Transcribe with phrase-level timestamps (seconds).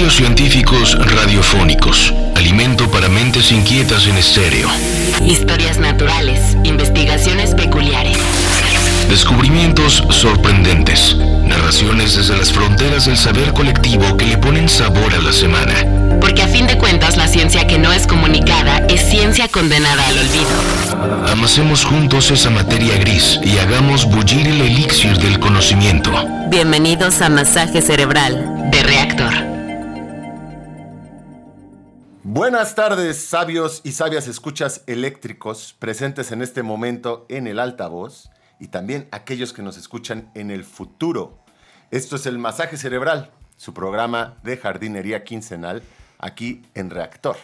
[0.00, 2.14] Misterios científicos radiofónicos.
[2.34, 4.66] Alimento para mentes inquietas en estéreo.
[5.22, 6.56] Historias naturales.
[6.64, 8.16] Investigaciones peculiares.
[9.10, 11.16] Descubrimientos sorprendentes.
[11.44, 15.74] Narraciones desde las fronteras del saber colectivo que le ponen sabor a la semana.
[16.18, 20.18] Porque a fin de cuentas la ciencia que no es comunicada es ciencia condenada al
[20.18, 21.30] olvido.
[21.30, 26.10] Amasemos juntos esa materia gris y hagamos bullir el elixir del conocimiento.
[26.48, 29.49] Bienvenidos a Masaje Cerebral de Reactor.
[32.32, 38.30] Buenas tardes, sabios y sabias escuchas eléctricos presentes en este momento en el altavoz
[38.60, 41.40] y también aquellos que nos escuchan en el futuro.
[41.90, 45.82] Esto es el Masaje Cerebral, su programa de jardinería quincenal
[46.20, 47.36] aquí en Reactor.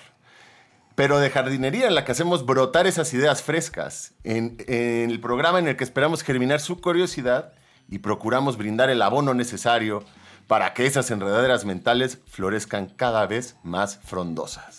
[0.94, 5.58] Pero de jardinería en la que hacemos brotar esas ideas frescas, en, en el programa
[5.58, 7.54] en el que esperamos germinar su curiosidad
[7.88, 10.04] y procuramos brindar el abono necesario
[10.46, 14.75] para que esas enredaderas mentales florezcan cada vez más frondosas.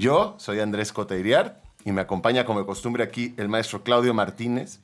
[0.00, 4.80] Yo soy Andrés Coteiriar y me acompaña como de costumbre aquí el maestro Claudio Martínez.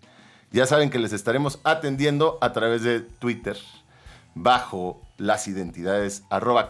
[0.52, 3.56] Ya saben que les estaremos atendiendo a través de Twitter
[4.34, 6.68] bajo las identidades arroba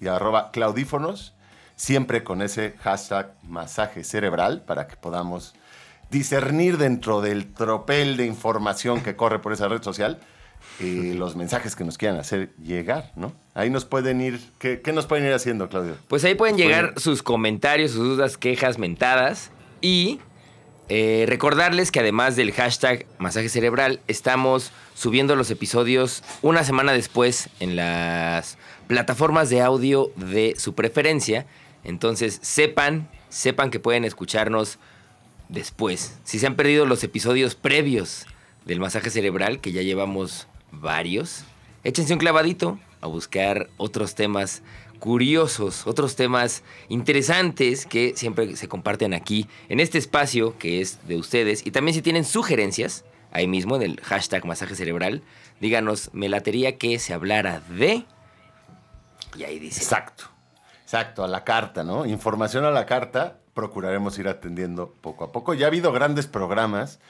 [0.00, 1.34] y arroba claudífonos,
[1.76, 5.54] siempre con ese hashtag masaje cerebral para que podamos
[6.10, 10.18] discernir dentro del tropel de información que corre por esa red social
[10.80, 13.32] eh, los mensajes que nos quieran hacer llegar, ¿no?
[13.54, 15.96] Ahí nos pueden ir, ¿qué, qué nos pueden ir haciendo, Claudio?
[16.08, 20.20] Pues ahí pueden llegar sus comentarios, sus dudas, quejas, mentadas y
[20.90, 27.50] eh, recordarles que además del hashtag masaje cerebral estamos subiendo los episodios una semana después
[27.60, 31.46] en las plataformas de audio de su preferencia.
[31.84, 34.78] Entonces sepan, sepan que pueden escucharnos
[35.50, 36.18] después.
[36.24, 38.26] Si se han perdido los episodios previos
[38.68, 41.44] del masaje cerebral, que ya llevamos varios,
[41.84, 44.62] échense un clavadito a buscar otros temas
[44.98, 51.16] curiosos, otros temas interesantes que siempre se comparten aquí en este espacio que es de
[51.16, 51.66] ustedes.
[51.66, 55.22] Y también si tienen sugerencias, ahí mismo en el hashtag masaje cerebral,
[55.60, 58.04] díganos, me latería que se hablara de...
[59.34, 59.80] Y ahí dice...
[59.80, 60.24] Exacto,
[60.82, 62.04] exacto, a la carta, ¿no?
[62.04, 65.54] Información a la carta, procuraremos ir atendiendo poco a poco.
[65.54, 67.00] Ya ha habido grandes programas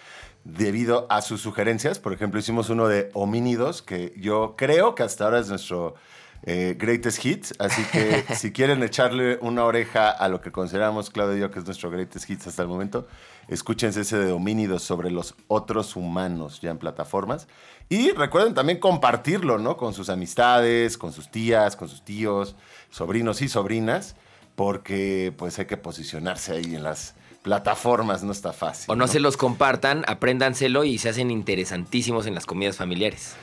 [0.48, 1.98] debido a sus sugerencias.
[1.98, 5.94] Por ejemplo, hicimos uno de homínidos, que yo creo que hasta ahora es nuestro
[6.42, 7.54] eh, greatest hits.
[7.59, 11.58] Así que si quieren echarle una oreja a lo que consideramos, Claudio y yo, que
[11.58, 13.06] es nuestro greatest hits hasta el momento,
[13.48, 17.47] escúchense ese de homínidos sobre los otros humanos ya en plataformas.
[17.91, 19.76] Y recuerden también compartirlo, ¿no?
[19.76, 22.56] Con sus amistades, con sus tías, con sus tíos,
[22.91, 24.16] sobrinos y sobrinas,
[24.56, 28.87] porque pues hay que posicionarse ahí en las plataformas, no está fácil.
[28.88, 33.34] O no, se los compartan, apréndanselo y se hacen interesantísimos en las comidas familiares.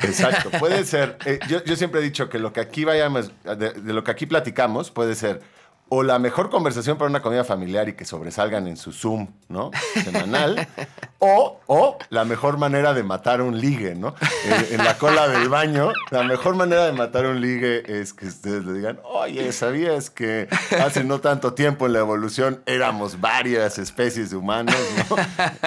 [0.00, 1.18] Exacto, puede ser.
[1.26, 4.10] eh, yo, yo siempre he dicho que lo que aquí vayamos, de, de lo que
[4.10, 5.42] aquí platicamos, puede ser
[5.88, 9.70] o la mejor conversación para una comida familiar y que sobresalgan en su Zoom, ¿no?
[10.02, 10.66] Semanal,
[11.18, 14.14] o, o la mejor manera de matar un ligue, ¿no?
[14.46, 18.26] Eh, en la cola del baño, la mejor manera de matar un ligue es que
[18.26, 20.48] ustedes le digan, oye, ¿sabías que
[20.82, 24.76] hace no tanto tiempo en la evolución éramos varias especies de humanos,
[25.08, 25.16] ¿no?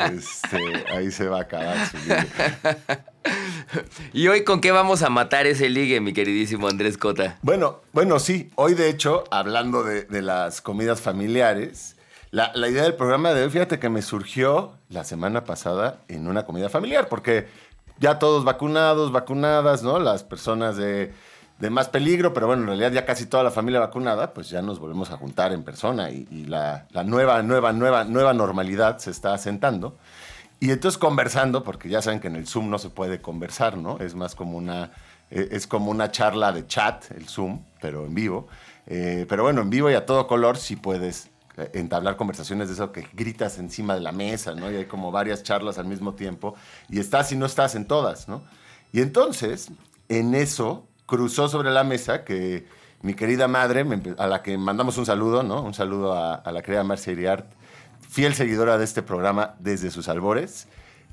[0.10, 2.28] Este, ahí se va a acabar su ligue.
[4.14, 7.38] ¿Y hoy con qué vamos a matar ese ligue, mi queridísimo Andrés Cota?
[7.42, 8.52] Bueno, bueno, sí.
[8.56, 11.96] Hoy, de hecho, hablando de, las comidas familiares,
[12.32, 16.46] la, idea del programa de hoy, fíjate que me surgió la semana pasada en una
[16.46, 17.48] comida familiar, porque
[18.00, 20.00] ya todos vacunados, vacunadas, ¿no?
[20.00, 21.14] Las personas de,
[21.70, 24.80] más peligro, pero bueno, en realidad ya casi toda la familia vacunada, pues ya nos
[24.80, 29.12] volvemos a juntar en persona y, y la, la nueva, nueva, nueva, nueva normalidad se
[29.12, 29.98] está asentando.
[30.60, 33.98] Y entonces conversando, porque ya saben que en el Zoom no se puede conversar, ¿no?
[34.00, 34.92] Es más como una,
[35.32, 38.48] eh, es como una charla de chat, el Zoom, pero en vivo.
[38.86, 42.74] Eh, pero bueno, en vivo y a todo color sí puedes eh, entablar conversaciones de
[42.74, 44.70] eso que gritas encima de la mesa, ¿no?
[44.70, 46.56] Y hay como varias charlas al mismo tiempo.
[46.90, 48.42] Y estás y no estás en todas, ¿no?
[48.92, 49.70] Y entonces,
[50.10, 52.68] en eso, cruzó sobre la mesa que
[53.02, 53.86] mi querida madre,
[54.18, 55.62] a la que mandamos un saludo, ¿no?
[55.62, 57.46] Un saludo a, a la querida Marcia Iriart,
[58.10, 60.68] fiel seguidora de este programa desde sus albores,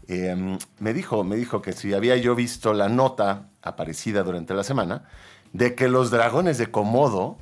[0.09, 4.65] eh, me, dijo, me dijo que si había yo visto la nota aparecida durante la
[4.65, 5.05] semana
[5.53, 7.37] de que los dragones de Komodo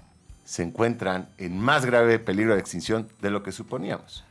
[0.45, 4.25] se encuentran en más grave peligro de extinción de lo que suponíamos.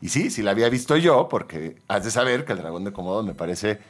[0.00, 2.92] Y sí, sí la había visto yo, porque has de saber que el dragón de
[2.92, 3.80] Komodo me parece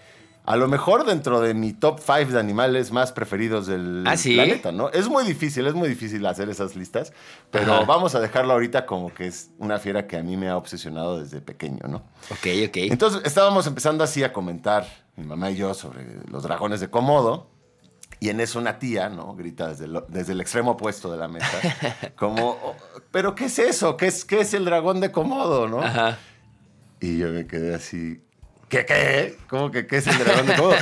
[0.50, 4.34] a lo mejor dentro de mi top 5 de animales más preferidos del ¿Ah, sí?
[4.34, 4.88] planeta, ¿no?
[4.90, 7.12] Es muy difícil, es muy difícil hacer esas listas,
[7.50, 7.84] pero Ajá.
[7.84, 11.20] vamos a dejarlo ahorita como que es una fiera que a mí me ha obsesionado
[11.20, 11.98] desde pequeño, ¿no?
[12.30, 12.76] Ok, ok.
[12.76, 14.86] Entonces estábamos empezando así a comentar,
[15.16, 17.48] mi mamá y yo, sobre los dragones de Komodo.
[18.22, 19.34] Y en eso una tía, ¿no?
[19.34, 21.58] Grita desde, lo- desde el extremo opuesto de la mesa,
[22.16, 22.74] como, "Oh,
[23.10, 23.96] ¿pero qué es eso?
[23.96, 25.80] ¿Qué es, qué es el dragón de Komodo, no?
[25.80, 26.18] Ajá.
[27.00, 28.22] Y yo me quedé así,
[28.70, 29.36] ¿qué, qué?
[29.48, 30.76] ¿Cómo que qué es el dragón de Komodo?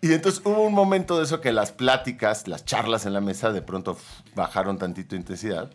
[0.00, 3.52] Y entonces hubo un momento de eso que las pláticas, las charlas en la mesa
[3.52, 3.96] de pronto
[4.34, 5.70] bajaron tantito intensidad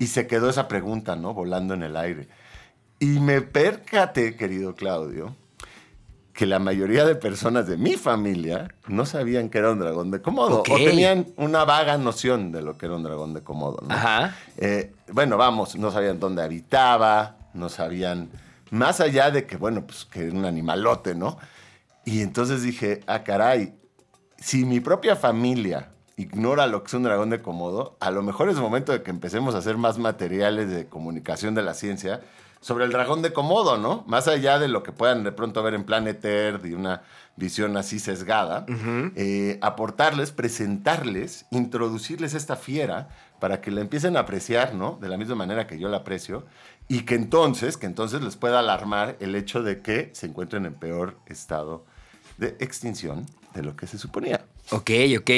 [0.00, 1.32] y se quedó esa pregunta, ¿no?
[1.32, 2.26] Volando en el aire.
[2.98, 5.36] Y me percaté, querido Claudio,
[6.32, 10.20] que la mayoría de personas de mi familia no sabían que era un dragón de
[10.22, 10.70] Komodo Ok.
[10.72, 13.94] o tenían una vaga noción de lo que era un dragón de Komodo, ¿no?
[13.94, 14.34] Ajá.
[14.56, 18.28] Eh, bueno, vamos, no sabían dónde habitaba, no sabían,
[18.70, 21.38] más allá de que, bueno, pues que era un animalote, ¿no?
[22.04, 23.74] Y entonces dije, ah, caray,
[24.38, 28.48] si mi propia familia ignora lo que es un dragón de Komodo, a lo mejor
[28.48, 32.20] es momento de que empecemos a hacer más materiales de comunicación de la ciencia
[32.60, 34.04] sobre el dragón de Komodo, ¿no?
[34.08, 37.02] Más allá de lo que puedan de pronto ver en Planet Earth y una
[37.36, 38.66] visión así sesgada,
[39.14, 44.98] eh, aportarles, presentarles, introducirles esta fiera para que la empiecen a apreciar, ¿no?
[45.00, 46.46] De la misma manera que yo la aprecio
[46.88, 50.74] y que entonces, que entonces les pueda alarmar el hecho de que se encuentren en
[50.74, 51.84] peor estado
[52.38, 54.44] de extinción de lo que se suponía.
[54.70, 55.30] Ok, ok.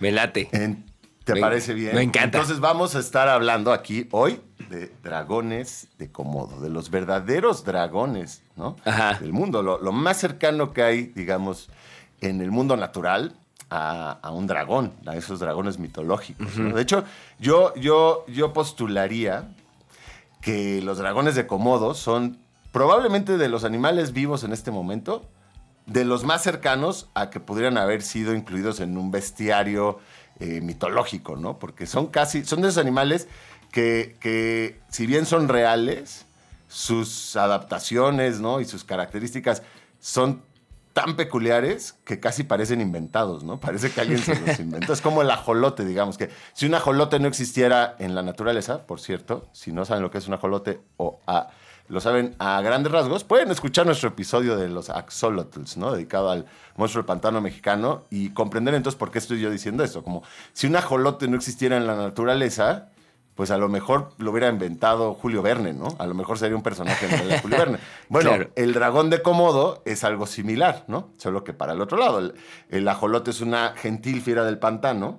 [0.00, 0.48] Me late.
[0.52, 0.84] En-
[1.24, 1.94] ¿Te Me- parece bien?
[1.94, 2.38] me encanta.
[2.38, 8.42] Entonces vamos a estar hablando aquí hoy de dragones de Komodo, de los verdaderos dragones,
[8.56, 8.74] ¿no?
[8.84, 9.18] Ajá.
[9.20, 11.68] Del mundo, lo, lo más cercano que hay, digamos,
[12.20, 13.36] en el mundo natural
[13.70, 16.56] a, a un dragón, a esos dragones mitológicos.
[16.58, 16.74] ¿no?
[16.74, 17.04] De hecho,
[17.38, 19.54] yo, yo, yo postularía
[20.42, 22.38] que los dragones de Komodo son
[22.72, 25.26] probablemente de los animales vivos en este momento,
[25.86, 29.98] de los más cercanos a que pudieran haber sido incluidos en un bestiario
[30.40, 31.58] eh, mitológico, ¿no?
[31.58, 33.28] Porque son casi, son de esos animales
[33.70, 36.26] que, que, si bien son reales,
[36.68, 38.60] sus adaptaciones, ¿no?
[38.60, 39.62] Y sus características
[40.00, 40.42] son
[40.92, 43.58] tan peculiares que casi parecen inventados, ¿no?
[43.60, 44.92] Parece que alguien se los inventó.
[44.92, 49.00] Es como el ajolote, digamos, que si un ajolote no existiera en la naturaleza, por
[49.00, 51.48] cierto, si no saben lo que es un ajolote o a-
[51.88, 55.92] lo saben a grandes rasgos, pueden escuchar nuestro episodio de los axolotls, ¿no?
[55.92, 56.46] Dedicado al
[56.76, 60.02] monstruo del pantano mexicano y comprender entonces por qué estoy yo diciendo esto.
[60.02, 60.22] Como
[60.52, 62.88] si un ajolote no existiera en la naturaleza,
[63.42, 65.88] pues a lo mejor lo hubiera inventado Julio Verne, ¿no?
[65.98, 67.78] A lo mejor sería un personaje en realidad Julio Verne.
[68.08, 68.50] Bueno, Claro.
[68.54, 71.10] el dragón de Komodo es algo similar, ¿no?
[71.16, 72.20] Solo que para el otro lado.
[72.20, 72.34] El,
[72.68, 75.18] el ajolote es una gentil fiera del pantano.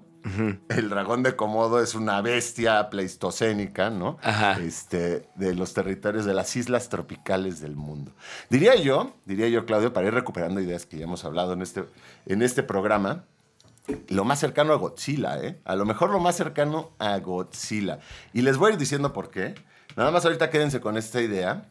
[0.69, 4.19] El dragón de Komodo es una bestia pleistocénica, ¿no?
[4.23, 4.53] Ajá.
[4.61, 8.13] Este, de los territorios de las islas tropicales del mundo.
[8.49, 11.83] Diría yo, diría yo, Claudio, para ir recuperando ideas que ya hemos hablado en este,
[12.25, 13.25] en este programa,
[14.09, 15.59] lo más cercano a Godzilla, ¿eh?
[15.65, 17.99] A lo mejor lo más cercano a Godzilla.
[18.33, 19.55] Y les voy a ir diciendo por qué.
[19.95, 21.65] Nada más ahorita quédense con esta idea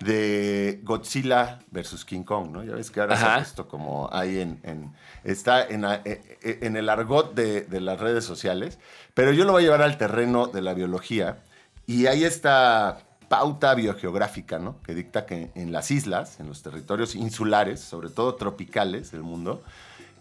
[0.00, 2.64] de Godzilla versus King Kong, ¿no?
[2.64, 3.34] Ya ves que ahora se Ajá.
[3.34, 4.58] ha puesto como ahí en...
[4.62, 4.92] en-
[5.24, 8.80] está en, eh, eh, en el argot de, de las redes sociales,
[9.14, 11.38] pero yo lo voy a llevar al terreno de la biología
[11.86, 14.80] y hay esta pauta biogeográfica, ¿no?
[14.82, 19.62] Que dicta que en las islas, en los territorios insulares, sobre todo tropicales del mundo,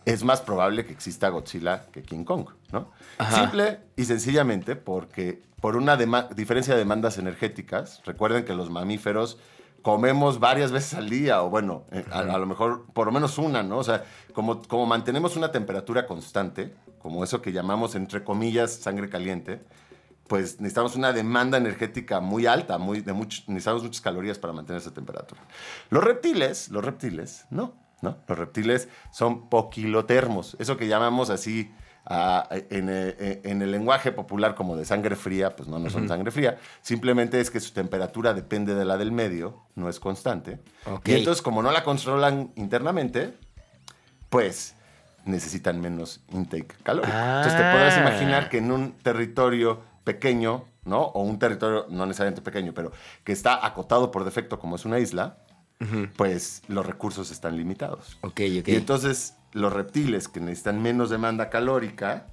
[0.06, 2.92] es más probable que exista Godzilla que King Kong, ¿no?
[3.18, 3.42] Ajá.
[3.42, 9.38] Simple y sencillamente porque por una diferencia de demandas energéticas, recuerden que los mamíferos
[9.84, 13.38] comemos varias veces al día, o bueno, eh, a, a lo mejor por lo menos
[13.38, 13.78] una, ¿no?
[13.78, 14.04] O sea,
[14.34, 19.62] como, como mantenemos una temperatura constante, como eso que llamamos entre comillas sangre caliente,
[20.28, 24.82] pues necesitamos una demanda energética muy alta, muy, de much- necesitamos muchas calorías para mantener
[24.82, 25.42] esa temperatura.
[25.90, 31.72] Los reptiles, los reptiles, no, no, los reptiles son poquilotermos, eso que llamamos así
[32.72, 36.32] en, eh, en el lenguaje popular como de sangre fría, pues no, no son sangre
[36.32, 40.60] fría, simplemente es que su temperatura depende de la del medio, no es constante.
[41.06, 43.36] Y entonces como no la controlan internamente,
[44.30, 44.76] pues
[45.26, 47.16] necesitan menos intake calórico.
[47.16, 48.02] Entonces te podrás Ah.
[48.02, 51.02] imaginar que en un territorio pequeño, ¿no?
[51.02, 52.92] O un territorio no necesariamente pequeño, pero
[53.24, 55.38] que está acotado por defecto como es una isla,
[56.16, 58.18] pues los recursos están limitados.
[58.22, 58.68] Ok, ok.
[58.68, 62.28] Y entonces los reptiles que necesitan menos demanda calórica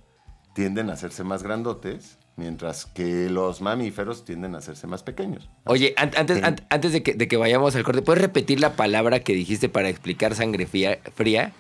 [0.54, 5.48] tienden a hacerse más grandotes, mientras que los mamíferos tienden a hacerse más pequeños.
[5.64, 8.74] Oye, an- antes, an- antes de, que, de que vayamos al corte, ¿puedes repetir la
[8.76, 10.98] palabra que dijiste para explicar sangre fría?
[11.16, 11.52] fría?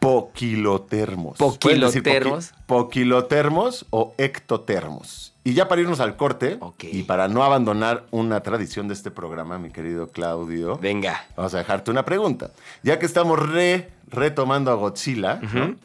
[0.00, 1.38] Poquilotermos.
[1.38, 2.52] Poquilotermos.
[2.52, 5.33] Poqui- poquilotermos o ectotermos.
[5.46, 9.58] Y ya para irnos al corte, y para no abandonar una tradición de este programa,
[9.58, 11.26] mi querido Claudio, Venga.
[11.36, 12.50] vamos a dejarte una pregunta.
[12.82, 15.76] Ya que estamos re, retomando a Godzilla, ¿no?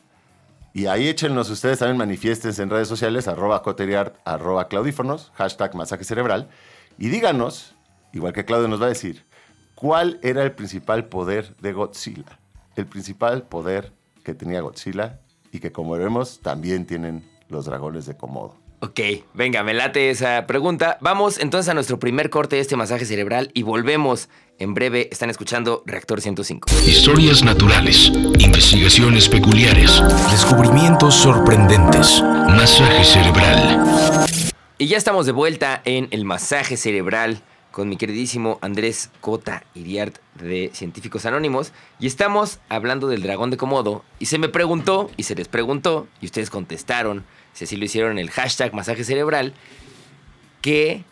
[0.73, 6.05] y ahí échenos ustedes también, manifiéstense en redes sociales, arroba coteriart, arroba claudífonos, hashtag masaje
[6.05, 6.47] cerebral,
[6.97, 7.75] y díganos,
[8.13, 9.25] igual que Claudio nos va a decir,
[9.75, 12.39] ¿cuál era el principal poder de Godzilla?
[12.77, 13.91] El principal poder
[14.23, 15.19] que tenía Godzilla
[15.51, 18.55] y que como veremos también tienen los dragones de Komodo.
[18.81, 19.01] Ok,
[19.33, 20.97] venga, me late esa pregunta.
[21.01, 24.29] Vamos entonces a nuestro primer corte de este masaje cerebral y volvemos.
[24.57, 26.69] En breve están escuchando Reactor 105.
[26.87, 28.09] Historias naturales,
[28.39, 34.25] investigaciones peculiares, descubrimientos sorprendentes, masaje cerebral.
[34.77, 40.17] Y ya estamos de vuelta en el masaje cerebral con mi queridísimo Andrés Cota Iriart
[40.35, 45.23] de Científicos Anónimos y estamos hablando del dragón de Komodo y se me preguntó y
[45.23, 47.25] se les preguntó y ustedes contestaron,
[47.59, 49.53] si así lo hicieron el hashtag masaje cerebral,
[50.61, 51.03] qué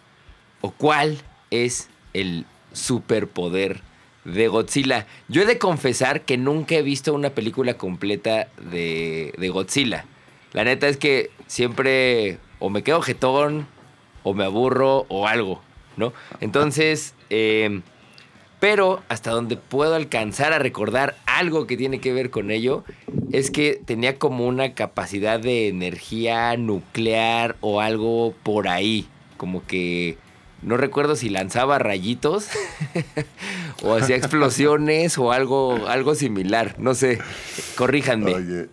[0.62, 3.82] o cuál es el superpoder
[4.24, 5.08] de Godzilla.
[5.28, 10.06] Yo he de confesar que nunca he visto una película completa de, de Godzilla.
[10.54, 13.68] La neta es que siempre o me quedo jetón
[14.24, 15.62] o me aburro o algo,
[15.98, 16.14] ¿no?
[16.40, 17.82] Entonces, eh,
[18.60, 22.84] pero hasta donde puedo alcanzar a recordar algo que tiene que ver con ello,
[23.32, 30.18] es que tenía como una capacidad de energía nuclear o algo por ahí, como que
[30.62, 32.50] no recuerdo si lanzaba rayitos
[33.84, 37.20] o hacía explosiones o algo, algo similar, no sé,
[37.76, 38.34] corríjanme.
[38.34, 38.70] Oye,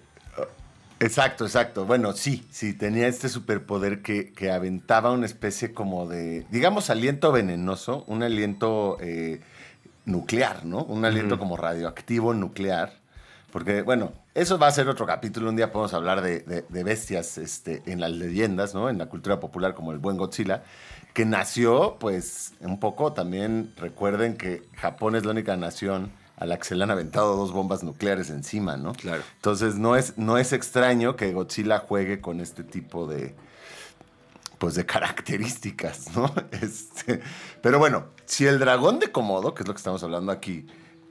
[0.99, 1.85] exacto, exacto.
[1.85, 7.33] Bueno, sí, sí, tenía este superpoder que, que aventaba una especie como de, digamos, aliento
[7.33, 9.41] venenoso, un aliento eh,
[10.05, 10.85] nuclear, ¿no?
[10.85, 12.93] Un aliento como radioactivo nuclear.
[13.53, 15.49] Porque, bueno, eso va a ser otro capítulo.
[15.49, 18.89] Un día podemos hablar de, de- de bestias este, en las leyendas, ¿no?
[18.91, 20.65] En la cultura popular, como el buen Godzilla,
[21.13, 23.73] que nació, pues, un poco también.
[23.77, 27.53] Recuerden que Japón es la única nación a la que se le han aventado dos
[27.53, 28.93] bombas nucleares encima, ¿no?
[28.95, 29.23] Claro.
[29.37, 33.37] Entonces, no es, no es extraño que Godzilla juegue con este tipo de,
[34.59, 36.33] pues de características, ¿no?
[36.53, 37.21] Este,
[37.63, 40.67] pero bueno, si el dragón de Komodo, que es lo que estamos hablando aquí,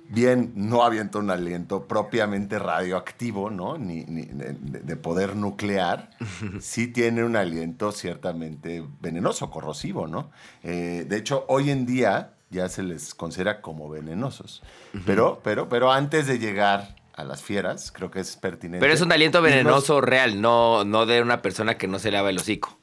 [0.10, 3.78] bien no avienta un aliento propiamente radioactivo, ¿no?
[3.78, 6.10] Ni, ni de, de poder nuclear,
[6.60, 10.32] sí tiene un aliento ciertamente venenoso, corrosivo, ¿no?
[10.64, 14.62] Eh, de hecho, hoy en día ya se les considera como venenosos.
[15.08, 18.80] Pero, pero, pero antes de llegar a las fieras, creo que es pertinente.
[18.80, 22.12] Pero es un aliento irnos- venenoso real, no, no de una persona que no se
[22.12, 22.78] lava el hocico.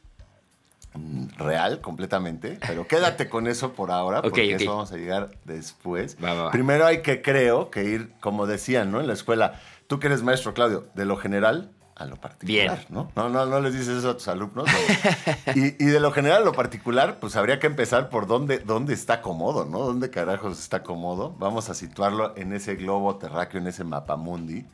[1.38, 6.16] Real completamente, pero quédate con eso por ahora, porque eso vamos a llegar después.
[6.22, 6.50] Va, va, va.
[6.50, 9.00] Primero hay que, creo, que ir, como decían, ¿no?
[9.00, 11.70] En la escuela, tú que eres maestro, Claudio, de lo general
[12.00, 12.86] a lo particular, Bien.
[12.88, 13.12] ¿no?
[13.14, 14.66] No, no, no les dices eso a tus alumnos.
[14.66, 15.52] no.
[15.54, 18.94] y, y de lo general a lo particular, pues habría que empezar por dónde, dónde
[18.94, 19.80] está cómodo, ¿no?
[19.80, 21.36] ¿Dónde carajos está cómodo?
[21.38, 24.66] Vamos a situarlo en ese globo terráqueo, en ese mapamundi.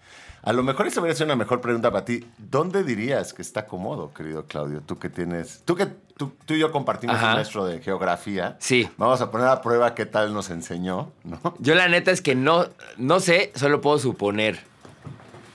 [0.47, 2.25] A lo mejor esa habría sido una mejor pregunta para ti.
[2.39, 4.81] ¿Dónde dirías que está cómodo, querido Claudio?
[4.81, 5.63] Tú que tienes.
[5.65, 7.31] Tú que tú, tú y yo compartimos Ajá.
[7.31, 8.57] un maestro de geografía.
[8.61, 8.89] Sí.
[8.97, 11.41] Vamos a poner a prueba qué tal nos enseñó, ¿no?
[11.59, 14.61] Yo la neta es que no, no sé, solo puedo suponer.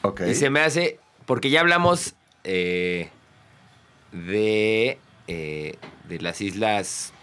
[0.02, 0.24] Ok.
[0.28, 3.10] Y se me hace, porque ya hablamos eh,
[4.12, 5.78] de, eh,
[6.10, 7.14] de las islas...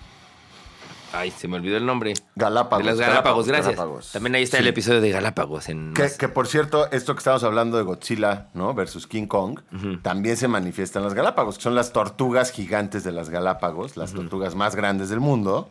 [1.13, 2.15] Ay, se me olvidó el nombre.
[2.37, 2.85] Galápagos.
[2.85, 3.77] de las Galápagos, gracias.
[3.77, 4.13] Galápagos.
[4.13, 4.63] También ahí está Sí.
[4.63, 5.69] el episodio de Galápagos.
[5.69, 8.75] En Que, por cierto, esto que estamos hablando de Godzilla, ¿no?
[8.75, 9.61] Versus King Kong,
[10.03, 14.13] también se manifiesta en las Galápagos, que son las tortugas gigantes de las Galápagos, las
[14.13, 15.69] tortugas más grandes del mundo.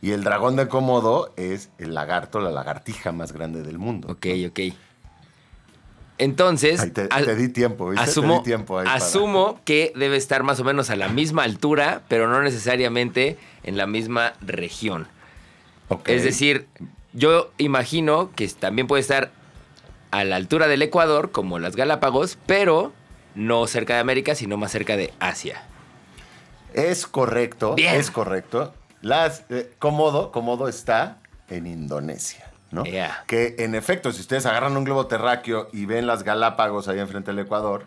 [0.00, 4.08] Y el dragón de Komodo es el lagarto, la lagartija más grande del mundo.
[4.10, 4.60] Ok, ok.
[6.18, 8.08] Entonces, te, di tiempo, ¿viste?
[8.08, 11.08] asumo, te di tiempo ahí para- asumo que debe estar más o menos a la
[11.08, 15.08] misma altura, pero no necesariamente en la misma región.
[16.06, 16.66] Es decir,
[17.12, 19.30] yo imagino que también puede estar
[20.10, 22.92] a la altura del Ecuador, como las Galápagos, pero
[23.34, 25.62] no cerca de América, sino más cerca de Asia.
[26.74, 27.96] Es correcto, Bien.
[27.96, 28.74] es correcto.
[29.00, 29.74] Las, eh,
[30.68, 32.84] está en Indonesia, ¿no?
[32.84, 33.24] Yeah.
[33.26, 37.30] Que en efecto, si ustedes agarran un globo terráqueo y ven las Galápagos ahí enfrente
[37.30, 37.86] del Ecuador,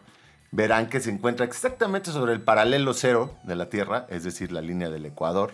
[0.52, 4.62] verán que se encuentra exactamente sobre el paralelo cero de la Tierra, es decir, la
[4.62, 5.52] línea del Ecuador.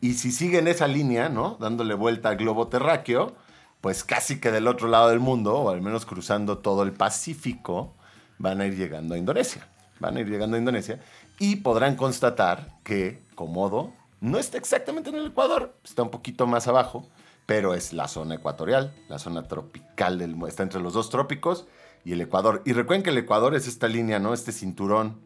[0.00, 1.56] Y si siguen esa línea, ¿no?
[1.60, 3.34] Dándole vuelta al globo terráqueo,
[3.80, 7.94] pues casi que del otro lado del mundo, o al menos cruzando todo el Pacífico,
[8.38, 9.66] van a ir llegando a Indonesia.
[10.00, 11.00] Van a ir llegando a Indonesia
[11.38, 16.66] y podrán constatar que Komodo no está exactamente en el Ecuador, está un poquito más
[16.66, 17.06] abajo,
[17.46, 21.66] pero es la zona ecuatorial, la zona tropical del está entre los dos trópicos
[22.04, 22.62] y el Ecuador.
[22.64, 24.32] Y recuerden que el Ecuador es esta línea, ¿no?
[24.34, 25.20] Este cinturón.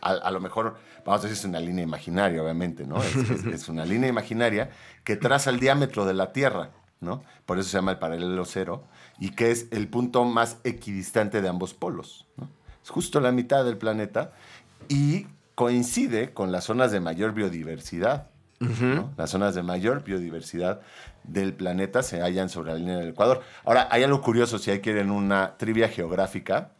[0.00, 0.74] A, lo mejor,
[1.06, 3.00] vamos a decir, es una línea imaginaria, obviamente, ¿no?
[3.02, 4.70] Es, es- es una línea imaginaria
[5.04, 6.70] que traza el diámetro de la Tierra,
[7.00, 7.22] ¿no?
[7.46, 8.82] Por eso se llama el paralelo cero
[9.20, 12.48] y que es el punto más equidistante de ambos polos, ¿no?
[12.82, 14.32] Es justo la mitad del planeta
[14.88, 18.31] y coincide con las zonas de mayor biodiversidad.
[19.16, 20.80] Las zonas de mayor biodiversidad
[21.24, 23.42] del planeta se hallan sobre la línea del Ecuador.
[23.64, 26.70] Ahora, hay algo curioso si ahí quieren una trivia geográfica.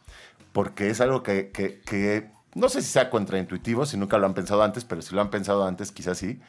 [0.52, 4.34] porque es algo que, que- que no sé si sea contraintuitivo, si nunca lo han
[4.34, 6.40] pensado antes, pero si lo han pensado antes, quizás sí.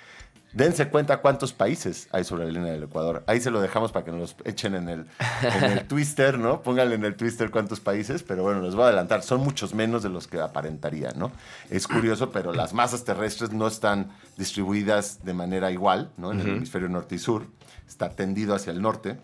[0.54, 3.24] Dense cuenta cuántos países hay sobre la línea del Ecuador.
[3.26, 5.08] Ahí se lo dejamos para que nos los echen en el,
[5.42, 6.62] en el twister, ¿no?
[6.62, 9.24] Pónganle en el twister cuántos países, pero bueno, les voy a adelantar.
[9.24, 11.32] Son muchos menos de los que aparentaría, ¿no?
[11.72, 16.32] Es curioso, pero las masas terrestres no están distribuidas de manera igual, ¿no?
[16.32, 17.48] En el hemisferio norte y sur.
[17.88, 19.18] Está tendido hacia el norte.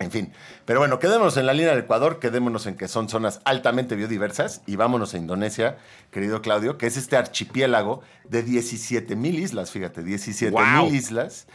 [0.00, 0.32] En fin,
[0.64, 4.62] pero bueno, quedémonos en la línea del Ecuador, quedémonos en que son zonas altamente biodiversas
[4.64, 5.76] y vámonos a Indonesia,
[6.12, 10.94] querido Claudio, que es este archipiélago de 17 mil islas, fíjate, 17 mil ¡Wow!
[10.94, 11.48] islas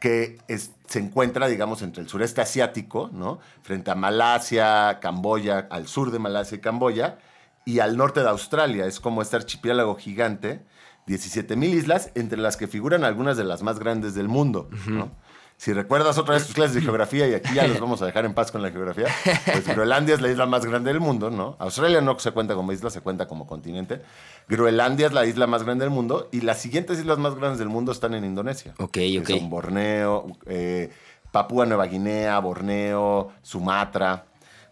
[0.00, 3.38] que es- se encuentra, digamos, entre el sureste asiático, ¿no?
[3.62, 7.18] Frente a Malasia, Camboya, al sur de Malasia y Camboya,
[7.64, 8.86] y al norte de Australia.
[8.86, 10.62] Es como este archipiélago gigante,
[11.06, 15.10] 17 mil islas, entre las que figuran algunas de las más grandes del mundo, ¿no?
[15.60, 18.24] Si recuerdas otra vez tus clases de geografía, y aquí ya los vamos a dejar
[18.24, 19.08] en paz con la geografía,
[19.44, 21.56] pues Groenlandia es la isla más grande del mundo, ¿no?
[21.58, 24.00] Australia no se cuenta como isla, se cuenta como continente.
[24.48, 27.68] Groenlandia es la isla más grande del mundo, y las siguientes islas más grandes del
[27.68, 28.72] mundo están en Indonesia.
[28.78, 29.28] Ok, que ok.
[29.28, 30.90] Son Borneo, eh,
[31.30, 34.24] Papúa Nueva Guinea, Borneo, Sumatra.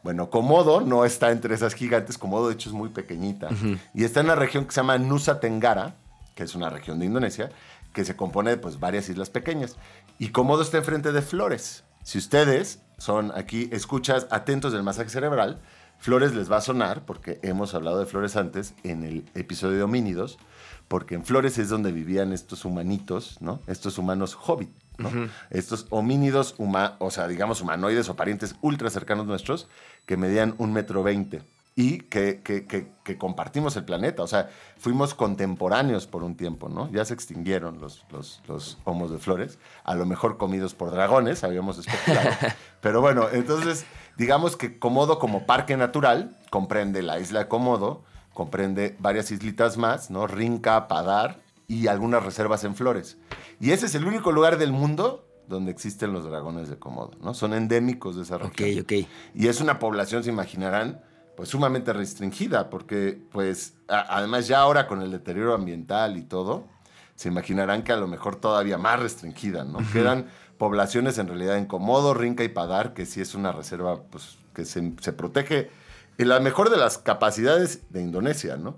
[0.02, 2.16] Bueno, Komodo no está entre esas gigantes.
[2.16, 3.50] Komodo, de hecho, es muy pequeñita.
[3.92, 5.96] Y está en una región que se llama Nusa Tenggara,
[6.34, 7.50] que es una región de Indonesia,
[7.98, 9.74] que se compone de pues, varias islas pequeñas.
[10.20, 11.82] Y Komodo está enfrente de Flores.
[12.04, 15.60] Si ustedes son aquí, escuchas atentos del masaje cerebral,
[15.98, 19.82] Flores les va a sonar, porque hemos hablado de Flores antes en el episodio de
[19.82, 20.38] homínidos,
[20.86, 23.62] porque en Flores es donde vivían estos humanitos, ¿no?
[23.66, 25.10] Estos humanos hobbit, ¿no?
[25.50, 29.66] Estos homínidos, huma- o sea, digamos humanoides o parientes ultra cercanos nuestros,
[30.06, 31.42] que medían un metro veinte
[31.80, 34.24] y que, que- que- que compartimos el planeta.
[34.24, 36.90] O sea, fuimos contemporáneos por un tiempo, ¿no?
[36.90, 41.44] Ya se extinguieron los, los, los homos de flores, a lo mejor comidos por dragones,
[41.44, 42.30] habíamos especulado.
[42.80, 43.84] Pero bueno, entonces,
[44.16, 48.02] digamos que Komodo como parque natural comprende la isla de Komodo,
[48.34, 50.26] comprende varias islitas más, ¿no?
[50.26, 53.18] Rinca, Padar y algunas reservas en flores.
[53.60, 57.34] Y ese es el único lugar del mundo donde existen los dragones de Komodo, ¿no?
[57.34, 58.80] Son endémicos de esa Ok, región.
[58.82, 59.08] ok.
[59.34, 61.02] Y es una población, se imaginarán,
[61.38, 66.66] pues sumamente restringida, porque pues a- además ya ahora con el deterioro ambiental y todo,
[67.14, 69.78] se imaginarán que a lo mejor todavía más restringida, ¿no?
[69.92, 70.26] Quedan
[70.58, 74.64] poblaciones en realidad en Komodo, Rinca y Padar, que sí es una reserva pues, que
[74.64, 75.70] se, se protege
[76.18, 78.74] en la mejor de las capacidades de Indonesia, ¿no?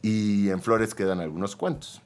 [0.00, 2.00] Y en Flores quedan algunos cuentos.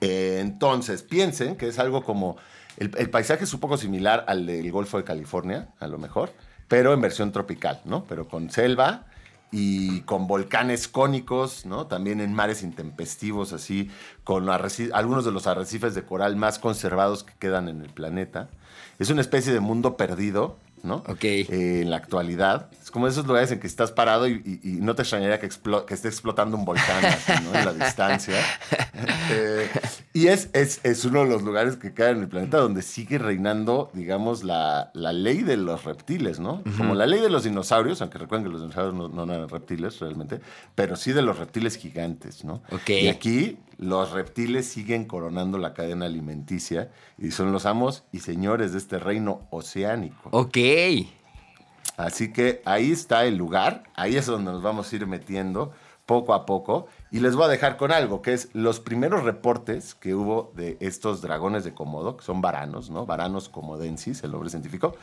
[0.00, 2.36] Eh, entonces, piensen que es algo como.
[2.76, 6.30] El, el paisaje es un poco similar al del Golfo de California, a lo mejor,
[6.68, 8.04] pero en versión tropical, ¿no?
[8.04, 9.06] Pero con selva
[9.50, 11.86] y con volcanes cónicos, ¿no?
[11.86, 13.90] También en mares intempestivos, así,
[14.22, 18.50] con algunos de los arrecifes de coral más conservados que quedan en el planeta.
[18.98, 20.96] Es una especie de mundo perdido, ¿no?
[21.08, 21.24] Ok.
[21.24, 21.46] Eh,
[21.82, 22.68] en la actualidad.
[22.82, 25.48] Es como esos lugares en que estás parado y, y- y no te extrañaría que,
[25.48, 27.58] explo- que esté explotando un volcán así, ¿no?
[27.58, 28.36] en la distancia.
[29.30, 29.68] Eh,
[30.12, 33.18] y es, es, es uno de los lugares que queda en el planeta donde sigue
[33.18, 36.62] reinando, digamos, la, la ley de los reptiles, ¿no?
[36.76, 40.00] Como la ley de los dinosaurios, aunque recuerden que los dinosaurios no, no eran reptiles
[40.00, 40.40] realmente,
[40.74, 42.62] pero sí de los reptiles gigantes, ¿no?
[42.72, 42.90] Ok.
[42.90, 48.72] Y aquí los reptiles siguen coronando la cadena alimenticia y son los amos y señores
[48.72, 50.28] de este reino oceánico.
[50.32, 50.58] Ok.
[51.96, 55.72] Así que ahí está el lugar, ahí es donde nos vamos a ir metiendo
[56.06, 56.86] poco a poco.
[57.10, 60.76] Y les voy a dejar con algo, que es los primeros reportes que hubo de
[60.80, 63.04] estos dragones de Komodo, que son varanos, ¿no?
[63.04, 64.96] Varanos comodensis, el nombre científico.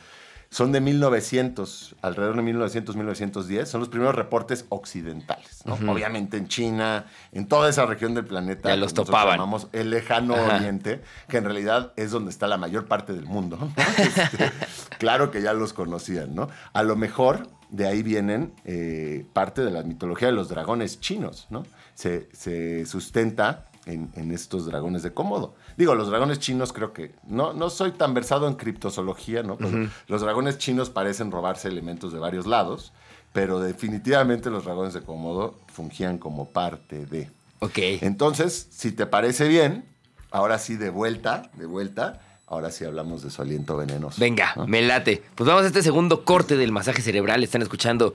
[0.56, 3.68] Son de 1900, alrededor de 1900, 1910.
[3.68, 5.74] Son los primeros reportes occidentales, ¿no?
[5.92, 8.70] Obviamente en China, en toda esa región del planeta.
[8.70, 9.34] Ya los topaban.
[9.34, 13.58] llamamos el lejano oriente, que en realidad es donde está la mayor parte del mundo.
[13.60, 13.70] ¿no?
[13.98, 14.50] Este,
[14.98, 16.48] claro que ya los conocían, ¿no?
[16.72, 21.48] A lo mejor de ahí vienen eh, parte de la mitología de los dragones chinos,
[21.50, 21.66] ¿no?
[21.92, 25.54] Se, se sustenta en, en estos dragones de Cómodo.
[25.76, 29.56] Digo, los dragones chinos creo que no, no soy tan versado en criptozoología, ¿no?
[29.56, 32.92] Pero Los dragones chinos parecen robarse elementos de varios lados,
[33.32, 37.30] pero definitivamente los dragones de Cómodo fungían como parte de.
[37.60, 37.78] Ok.
[38.02, 39.84] Entonces, si te parece bien,
[40.30, 44.20] ahora sí de vuelta, de vuelta, ahora sí hablamos de su aliento venenoso.
[44.20, 44.66] Venga, ¿no?
[44.66, 45.22] me late.
[45.34, 47.42] Pues vamos a este segundo corte del masaje cerebral.
[47.44, 48.14] Están escuchando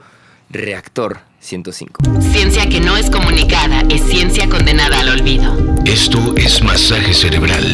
[0.52, 2.20] Reactor 105.
[2.20, 5.50] Ciencia que no es comunicada es ciencia condenada al olvido.
[5.86, 7.64] Esto es masaje cerebral.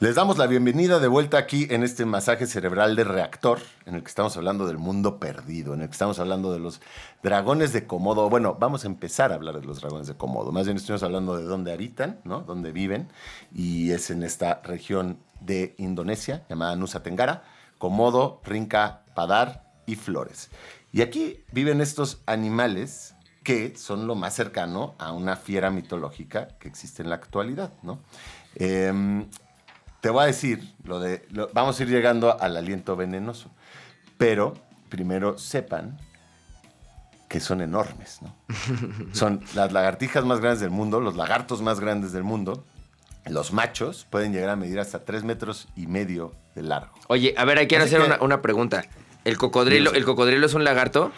[0.00, 4.02] Les damos la bienvenida de vuelta aquí en este masaje cerebral de reactor, en el
[4.02, 6.80] que estamos hablando del mundo perdido, en el que estamos hablando de los
[7.22, 8.30] dragones de Komodo.
[8.30, 10.52] Bueno, vamos a empezar a hablar de los dragones de Komodo.
[10.52, 12.40] Más bien estuvimos hablando de dónde habitan, ¿no?
[12.40, 13.08] Dónde viven.
[13.54, 17.42] Y es en esta región de Indonesia llamada Nusa Tenggara,
[17.76, 20.50] Komodo, Rinca, Padar y Flores.
[20.92, 26.68] Y aquí viven estos animales que son lo más cercano a una fiera mitológica que
[26.68, 28.00] existe en la actualidad, ¿no?
[28.56, 29.28] Em,
[30.00, 33.50] te voy a decir, lo de, lo- vamos a ir llegando al aliento venenoso,
[34.18, 34.54] pero
[34.88, 35.98] primero sepan
[37.28, 38.34] que son enormes, ¿no?
[39.12, 42.64] Son las lagartijas más grandes del mundo, los lagartos más grandes del mundo.
[43.26, 46.92] Los machos pueden llegar a medir hasta 3 metros y medio de largo.
[47.08, 48.84] Oye, a ver, quiero Así hacer que- una, una pregunta.
[49.26, 49.92] ¿El cocodrilo.
[49.92, 51.10] ¿El cocodrilo es un lagarto?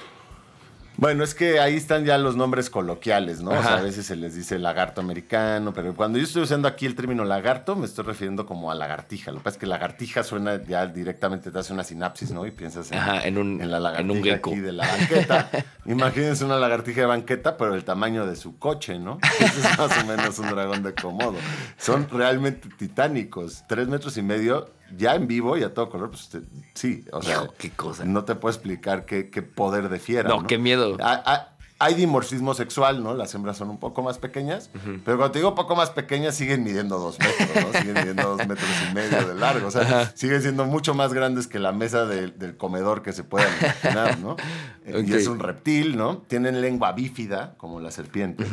[1.00, 3.50] Bueno, es que ahí están ya los nombres coloquiales, ¿no?
[3.50, 3.76] O sea, Ajá.
[3.78, 7.24] a veces se les dice lagarto americano, pero cuando yo estoy usando aquí el término
[7.24, 9.30] lagarto, me estoy refiriendo como a lagartija.
[9.30, 12.44] Lo que pasa es que lagartija suena ya directamente, te hace una sinapsis, ¿no?
[12.46, 15.50] Y piensas en, Ajá, en un- en la lagartija aquí de la banqueta.
[15.86, 19.20] Imagínense una lagartija de banqueta, pero el tamaño de su coche, ¿no?
[19.38, 21.36] Ese es más o menos un dragón de Komodo.
[21.76, 23.62] Son realmente titánicos.
[23.68, 26.40] Tres metros y medio, ya en vivo y a todo color, pues te-
[26.74, 28.04] sí, o sea, Hijo, qué cosa.
[28.04, 30.28] no te puedo explicar qué, qué poder de fiera.
[30.28, 30.96] No, qué miedo.
[31.00, 33.14] Ha- ha- Hay dimorfismo sexual, ¿no?
[33.14, 34.68] Las hembras son un poco más pequeñas,
[35.04, 37.78] pero cuando te digo poco más pequeñas, siguen midiendo dos metros, ¿no?
[37.78, 39.68] Siguen midiendo dos metros y medio de largo.
[39.68, 43.22] O sea, siguen siendo mucho más grandes que la mesa del- del comedor que se
[43.22, 44.34] puedan imaginar, ¿no?
[45.06, 46.18] Y es un reptil, ¿no?
[46.26, 48.48] Tienen lengua bífida, como las serpientes.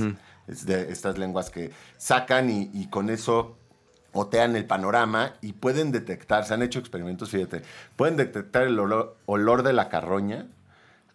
[0.47, 3.57] Es de estas lenguas que sacan y, y con eso
[4.15, 7.61] otean el panorama y pueden detectar, se han hecho experimentos, fíjate,
[7.95, 10.47] pueden detectar el olor, olor de la carroña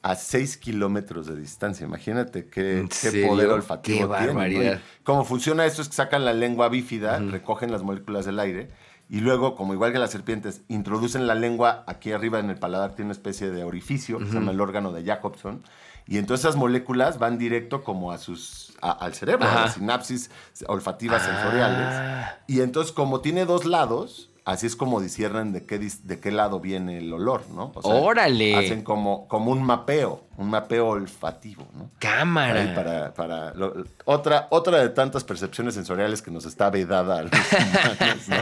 [0.02, 1.86] a 6 kilómetros de distancia.
[1.86, 4.80] Imagínate qué, ¿En qué poder olfativo Qué tienen, ¿no?
[5.02, 8.68] Cómo funciona esto es que sacan la lengua bífida, recogen las moléculas del aire
[9.10, 12.94] y luego, como igual que las serpientes, introducen la lengua aquí arriba en el paladar,
[12.94, 15.64] tiene una especie de orificio, que se llama el órgano de Jacobson,
[16.06, 20.30] y entonces esas moléculas van directo como a sus, a- al cerebro, a las sinapsis
[20.66, 21.26] olfativas Ah.
[21.26, 22.28] sensoriales.
[22.46, 26.58] Y entonces, como tiene dos lados, así es como disciernen de qué, de qué lado
[26.58, 27.70] viene el olor, ¿no?
[27.74, 28.56] O ¡Órale!
[28.56, 31.90] Hacen como, como un mapeo, un mapeo olfativo, ¿no?
[32.00, 32.60] Cámara.
[32.62, 37.22] Ahí para, para lo- otra, otra de tantas percepciones sensoriales que nos está vedada a
[37.22, 38.36] los humanos, ¿no?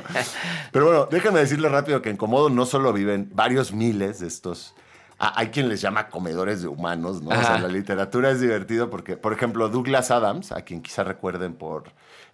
[0.72, 4.74] Pero bueno, déjame decirle rápido que en Komodo no solo viven varios miles de estos.
[5.18, 7.30] A- Hay quien les llama comedores de humanos, ¿no?
[7.30, 7.58] O sea, Ajá.
[7.58, 11.84] la literatura es divertido porque, por ejemplo, Douglas Adams, a quien quizá recuerden por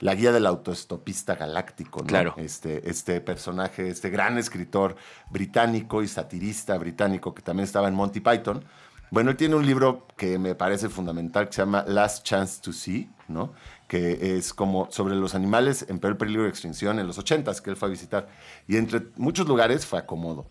[0.01, 2.07] la guía del autoestopista galáctico, ¿no?
[2.07, 2.35] Claro.
[2.37, 4.97] Este, este personaje, este gran escritor
[5.31, 8.65] británico y satirista británico que también estaba en Monty Python.
[9.11, 12.73] Bueno, él tiene un libro que me parece fundamental que se llama Last Chance to
[12.73, 13.53] See, ¿no?
[13.87, 17.71] Que es como sobre los animales en peor peligro de extinción en los 80s que
[17.71, 18.29] él fue a visitar.
[18.67, 20.47] Y entre muchos lugares fue a Komodo.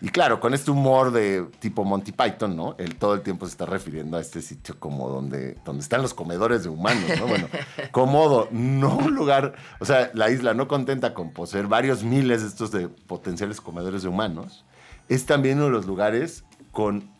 [0.00, 2.74] Y claro, con este humor de tipo Monty Python, ¿no?
[2.78, 6.12] Él todo el tiempo se está refiriendo a este sitio como donde, donde están los
[6.12, 7.26] comedores de humanos, ¿no?
[7.26, 7.48] Bueno,
[7.92, 12.48] Komodo, no un lugar, o sea, la isla no contenta con poseer varios miles de
[12.48, 14.64] estos de potenciales comedores de humanos,
[15.08, 17.10] es también uno de los lugares con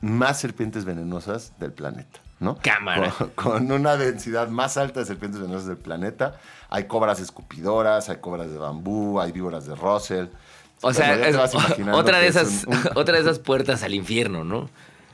[0.00, 2.58] más serpientes venenosas del planeta, ¿no?
[2.62, 3.12] Cámara.
[3.16, 6.38] Con, con una densidad más alta de serpientes venenosas del planeta.
[6.68, 10.26] Hay cobras escupidoras, hay cobras de bambú, hay víboras de Russell.
[10.82, 11.54] O sea, Bueno, es
[11.92, 14.68] otra de es esas, un- un- otra de esas puertas al infierno, ¿no?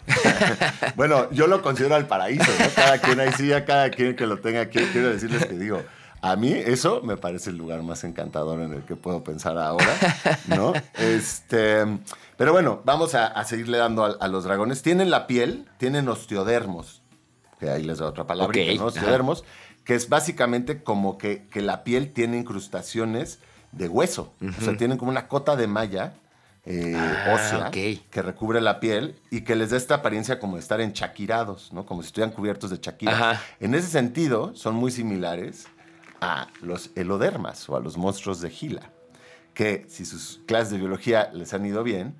[0.96, 2.66] Bueno, yo lo considero el paraíso, ¿no?
[2.74, 4.78] Cada quien ahí sí, a cada quien que lo tenga aquí.
[4.92, 5.82] Quiero decirles que digo,
[6.22, 9.94] a mí eso me parece el lugar más encantador en el que puedo pensar ahora,
[10.46, 10.72] ¿no?
[10.98, 11.84] Este,
[12.36, 14.82] pero bueno, vamos a, a seguirle dando a, a los dragones.
[14.82, 17.02] Tienen la piel, tienen osteodermos,
[17.60, 18.86] que ahí les da otra palabra, Ok, ¿no?
[18.86, 19.44] Osteodermos,
[19.84, 23.38] que es básicamente como que, que la piel tiene incrustaciones
[23.72, 24.34] de hueso.
[24.58, 26.14] O sea, tienen como una cota de malla
[26.70, 30.60] eh, Ah, ósea que recubre la piel y que les da esta apariencia como de
[30.60, 31.86] estar enchaquirados, ¿no?
[31.86, 33.12] Como si estuvieran cubiertos de chaquira.
[33.12, 33.42] Ajá.
[33.58, 35.66] En ese sentido, son muy similares
[36.20, 38.90] a los elodermas o a los monstruos de Gila,
[39.54, 42.16] que si sus clases de biología les han ido bien,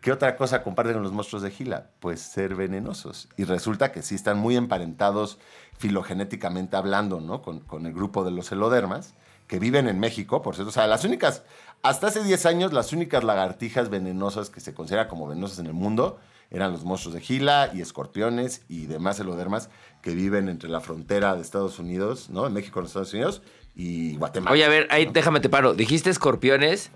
[0.00, 1.90] ¿qué otra cosa comparten con los monstruos de Gila?
[2.00, 3.28] Pues ser venenosos.
[3.36, 5.38] Y resulta que sí están muy emparentados
[5.78, 7.42] filogenéticamente hablando, ¿no?
[7.42, 9.12] Con, con el grupo de los elodermas,
[9.50, 10.68] que viven en México, por cierto.
[10.68, 11.42] O sea, las únicas,
[11.82, 15.72] hasta hace 10 años, las únicas lagartijas venenosas que se consideran como venenosas en el
[15.72, 16.20] mundo
[16.52, 19.68] eran los monstruos de Gila y escorpiones y demás elodermas
[20.02, 22.44] que viven entre la frontera de Estados Unidos, ¿no?
[22.44, 23.42] De México con Estados Unidos
[23.74, 24.52] y Guatemala.
[24.52, 25.12] Oye, a ver, ahí ¿no?
[25.12, 25.74] déjame te paro.
[25.74, 26.92] Dijiste escorpiones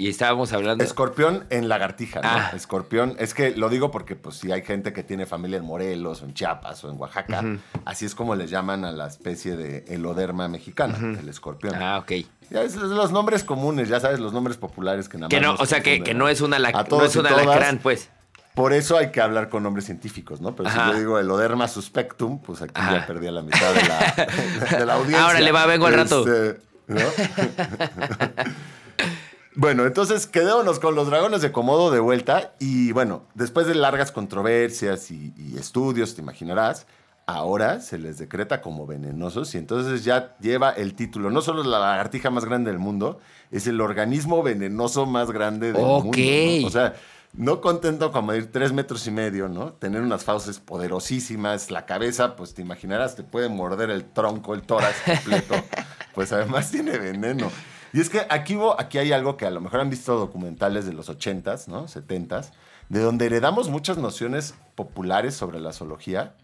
[0.00, 0.82] y estábamos hablando.
[0.82, 2.28] Escorpión en lagartija, ¿no?
[2.30, 2.50] Ah.
[2.54, 6.22] Escorpión, es que lo digo porque pues si hay gente que tiene familia en Morelos
[6.22, 7.44] o en Chiapas o en Oaxaca,
[7.84, 11.74] así es como le llaman a la especie de eloderma mexicana, el escorpión.
[11.74, 12.12] Ah, ok.
[12.50, 15.42] Ya es- es los nombres comunes, ya sabes, los nombres populares que nada Que más
[15.44, 17.78] no, nos o sea, que, que no es una A lac- no es un alacrán,
[17.78, 18.10] pues.
[18.54, 20.56] Por eso hay que hablar con nombres científicos, ¿no?
[20.56, 20.86] Pero Ajá.
[20.86, 23.00] si yo digo eloderma suspectum, pues aquí Ajá.
[23.00, 25.24] ya perdí a la mitad de la, de la audiencia.
[25.24, 26.26] Ahora le va, vengo al rato.
[26.26, 27.00] Este, ¿no?
[29.60, 32.54] Bueno, entonces quedémonos con los dragones de Komodo de vuelta.
[32.58, 36.86] Y bueno, después de largas controversias y, y estudios, te imaginarás,
[37.26, 41.30] ahora se les decreta como venenosos y entonces ya lleva el título.
[41.30, 43.20] No solo es la lagartija más grande del mundo,
[43.50, 46.16] es el organismo venenoso más grande del mundo.
[46.16, 46.66] ¿no?
[46.66, 46.94] O sea,
[47.34, 49.74] no contento con medir tres metros y medio, ¿no?
[49.74, 54.62] Tener unas fauces poderosísimas, la cabeza, pues te imaginarás, te puede morder el tronco, el
[54.62, 55.54] tórax completo.
[56.14, 57.50] pues además tiene veneno.
[57.92, 60.92] Y es que aquí, aquí hay algo que a lo mejor han visto documentales de
[60.92, 61.86] los 80s, ¿no?
[61.86, 62.50] 70s,
[62.88, 66.34] de donde heredamos muchas nociones populares sobre la zoología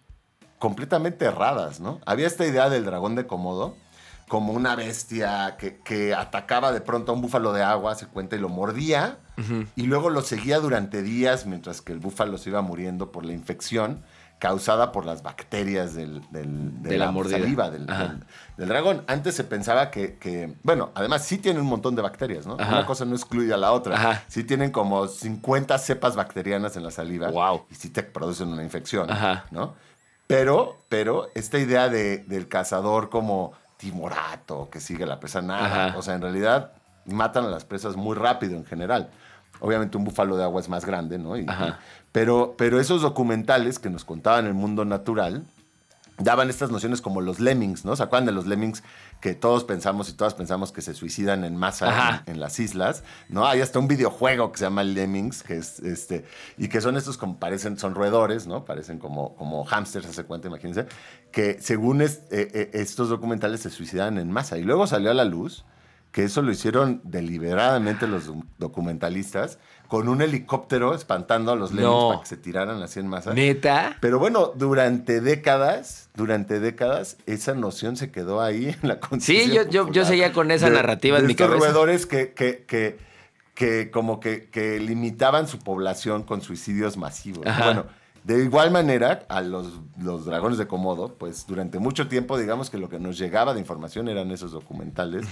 [0.58, 2.00] completamente erradas, ¿no?
[2.06, 3.76] Había esta idea del dragón de Komodo
[4.28, 8.34] como una bestia que, que atacaba de pronto a un búfalo de agua, se cuenta,
[8.34, 9.18] y lo mordía,
[9.76, 13.34] y luego lo seguía durante días mientras que el búfalo se iba muriendo por la
[13.34, 14.02] infección
[14.38, 17.86] causada por las bacterias del, del- de, De la saliva del,
[18.56, 19.02] dragón.
[19.06, 22.56] Antes se pensaba que, que- bueno, además sí tienen un montón de bacterias, ¿no?
[22.58, 22.70] Ajá.
[22.78, 23.96] Una cosa no excluye a la otra.
[23.96, 24.22] Ajá.
[24.28, 27.28] Sí tienen como 50 cepas bacterianas en la saliva.
[27.28, 27.64] Guau.
[27.70, 29.46] Y sí te producen una infección, Ajá.
[29.50, 29.74] ¿no?
[30.26, 36.02] Pero, pero esta idea de- del cazador como timorato, que sigue la presa nada, o
[36.02, 36.72] sea, en realidad
[37.06, 39.10] matan a las presas muy rápido en general.
[39.60, 41.36] Obviamente un búfalo de agua es más grande, ¿no?
[41.36, 41.78] Y- Ajá.
[42.16, 45.44] Pero, pero esos documentales que nos contaban el mundo natural
[46.18, 47.94] daban estas nociones como los lemmings, ¿no?
[47.94, 48.82] ¿Se acuerdan de los lemmings
[49.20, 53.02] que todos pensamos y todas pensamos que se suicidan en masa en, en las islas?
[53.28, 53.46] ¿No?
[53.46, 56.24] Hay hasta un videojuego que se llama Lemmings, que es este,
[56.56, 58.64] y que son estos como parecen, son roedores, ¿no?
[58.64, 60.86] Parecen como, como hámsters, hace cuenta, imagínense,
[61.32, 64.56] que según es- eh, eh, estos documentales se suicidan en masa.
[64.56, 65.66] Y luego salió a la luz
[66.16, 71.92] que eso lo hicieron deliberadamente los do- documentalistas con un helicóptero espantando a los lemmings
[71.92, 72.08] No.
[72.08, 73.34] para que se tiraran así en masa.
[73.34, 73.98] ¿Neta?
[74.00, 79.68] Pero bueno, durante décadas, durante décadas, esa noción se quedó ahí en la conciencia Sí,
[79.70, 81.66] yo- yo- yo seguía con esa narrativa de en mi estos cabeza.
[81.66, 82.96] roedores que, que, que,
[83.54, 87.46] que como que, que limitaban su población con suicidios masivos.
[87.46, 87.64] Ajá.
[87.66, 87.84] Bueno,
[88.26, 92.76] de igual manera, a los, los dragones de Komodo, pues durante mucho tiempo, digamos que
[92.76, 95.28] lo que nos llegaba de información eran esos documentales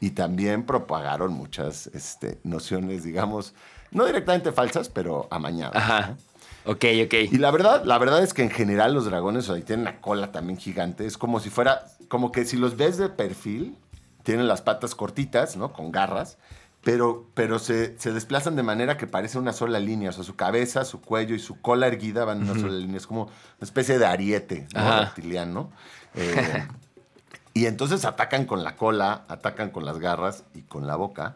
[0.00, 3.54] y también propagaron muchas este, nociones, digamos,
[3.92, 5.74] no directamente falsas, pero amañadas.
[5.74, 5.80] ¿no?
[5.80, 6.16] Ajá.
[6.64, 7.14] Ok, ok.
[7.30, 10.32] Y la verdad, la verdad es que en general los dragones sea, tienen una cola
[10.32, 11.06] también gigante.
[11.06, 13.76] Es como si fuera, como que si los ves de perfil,
[14.24, 15.72] tienen las patas cortitas, ¿no?
[15.72, 16.38] Con garras,
[16.84, 20.10] pero, pero se, se desplazan de manera que parece una sola línea.
[20.10, 22.96] O sea, su cabeza, su cuello y su cola erguida van en una sola línea.
[22.96, 25.00] Es como una especie de ariete, ¿no?
[25.00, 25.70] Reptiliano.
[26.14, 26.66] Eh,
[27.54, 31.34] y entonces atacan con la cola, atacan con las garras y con la boca.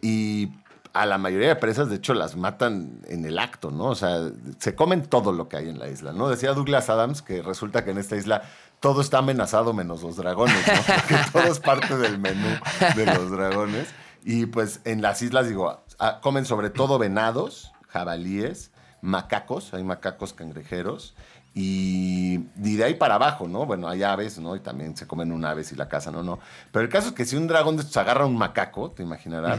[0.00, 0.50] Y
[0.92, 3.84] a la mayoría de presas, de hecho, las matan en el acto, ¿no?
[3.84, 6.28] O sea, se comen todo lo que hay en la isla, ¿no?
[6.28, 8.42] Decía Douglas Adams que resulta que en esta isla
[8.80, 10.82] todo está amenazado menos los dragones, ¿no?
[10.94, 12.48] Porque todo es parte del menú
[12.96, 13.88] de los dragones.
[14.24, 15.82] Y pues en las islas, digo,
[16.22, 18.70] comen sobre todo venados, jabalíes,
[19.02, 21.14] macacos, hay macacos cangrejeros.
[21.54, 23.66] Y, y de ahí para abajo, ¿no?
[23.66, 24.54] Bueno, hay aves, ¿no?
[24.54, 26.38] Y también se comen un ave si la cazan o no.
[26.70, 29.58] Pero el caso es que si un dragón de estos agarra un macaco, te imaginarás,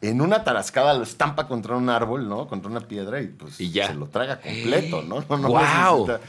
[0.00, 2.48] en una tarascada lo estampa contra un árbol, ¿no?
[2.48, 3.86] Contra una piedra y pues Y ya.
[3.88, 5.20] se lo traga completo, ¿no?
[5.28, 6.06] No, no ¡Guau!
[6.08, 6.20] necesita-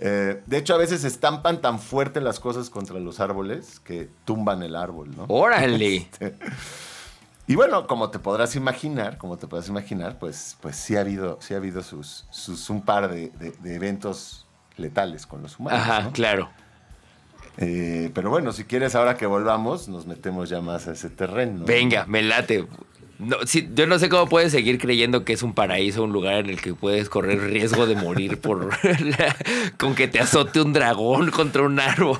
[0.00, 4.62] Eh, de hecho, a veces estampan tan fuerte las cosas contra los árboles que tumban
[4.62, 5.26] el árbol, ¿no?
[5.28, 6.08] Órale.
[7.46, 11.38] Y bueno, como te podrás imaginar, como te podrás imaginar, pues, pues sí ha habido,
[11.42, 15.80] sí ha habido sus, sus un par de, de- de eventos letales con los humanos.
[15.80, 16.12] Ajá, ¿no?
[16.12, 16.48] claro.
[17.58, 21.64] Eh, pero bueno, si quieres ahora que volvamos, nos metemos ya más a ese terreno.
[21.64, 22.66] Venga, me late.
[23.26, 26.34] No, sí, yo no sé cómo puedes seguir creyendo que es un paraíso, un lugar
[26.36, 29.36] en el que puedes correr riesgo de morir por la-
[29.78, 32.18] con que te azote un dragón contra un árbol.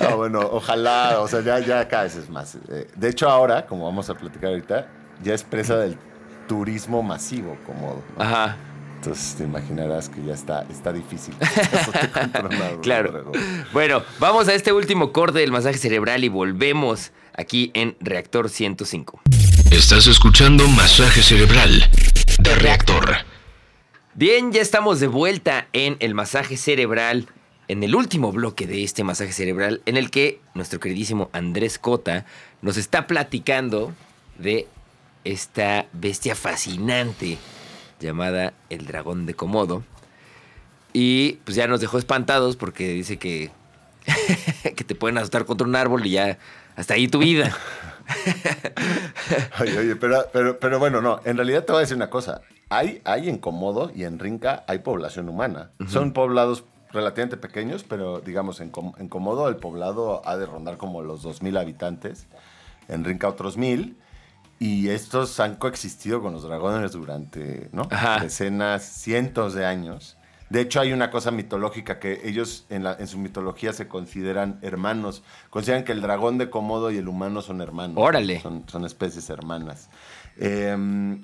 [0.00, 2.56] Ah, bueno, ojalá, o sea, ya, ya cada vez es más.
[2.70, 4.88] Eh, de hecho, ahora, como vamos a platicar ahorita,
[5.22, 5.96] ya es presa del
[6.48, 8.02] turismo masivo, como.
[8.16, 8.22] ¿no?
[8.22, 8.56] Ajá,
[8.96, 11.34] Entonces te imaginarás que ya está, está difícil.
[12.82, 13.32] claro.
[13.72, 19.20] Bueno, vamos a este último corte del masaje cerebral y volvemos aquí en Reactor 105.
[19.70, 21.90] Estás escuchando Masaje Cerebral
[22.38, 23.16] de Reactor.
[24.14, 27.26] Bien, ya estamos de vuelta en el masaje cerebral,
[27.68, 32.24] en el último bloque de este masaje cerebral, en el que nuestro queridísimo Andrés Cota
[32.62, 33.92] nos está platicando
[34.38, 34.68] de
[35.24, 37.36] esta bestia fascinante
[38.00, 39.82] llamada el dragón de Komodo.
[40.92, 43.50] Y pues ya nos dejó espantados porque dice que,
[44.76, 46.38] que te pueden azotar contra un árbol y ya
[46.76, 47.54] hasta ahí tu vida.
[49.60, 52.42] Oye, oye, pero, pero, pero bueno, no, en realidad te voy a decir una cosa.
[52.68, 55.70] Hay, hay en Comodo y en Rinca hay población humana.
[55.88, 60.76] Son poblados relativamente pequeños, pero digamos, en, Com- en Comodo el poblado ha de rondar
[60.76, 62.26] como los 2.000 habitantes.
[62.88, 63.94] En Rinca otros 1.000.
[64.58, 67.68] Y estos han coexistido con los dragones durante
[68.22, 70.16] decenas, cientos de años.
[70.48, 74.58] De hecho, hay una cosa mitológica que ellos en, la- en su mitología se consideran
[74.62, 75.22] hermanos.
[75.50, 77.96] Consideran que el dragón de Komodo y el humano son hermanos.
[77.98, 78.40] Órale.
[78.40, 79.88] Son, son especies hermanas.
[80.38, 80.76] Eh,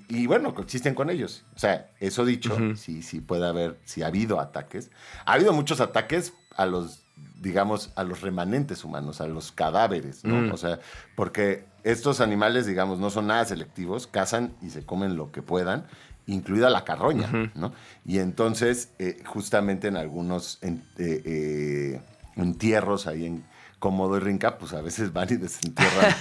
[0.08, 1.44] y bueno, coexisten con ellos.
[1.54, 4.90] O sea, eso dicho, sí, sí puede haber, sí ha habido ataques.
[5.26, 7.02] Ha habido muchos ataques a los,
[7.40, 10.36] digamos, a los remanentes humanos, a los cadáveres, ¿no?
[10.48, 10.52] Mm.
[10.52, 10.80] O sea,
[11.14, 15.86] porque estos animales, digamos, no son nada selectivos, cazan y se comen lo que puedan,
[16.26, 17.72] incluida la carroña, ¿no?
[18.04, 22.00] Y entonces, eh, justamente en algunos en- eh, eh,
[22.36, 23.44] entierros ahí en
[23.82, 26.14] Comodo y Rinca, pues a veces van y desentierran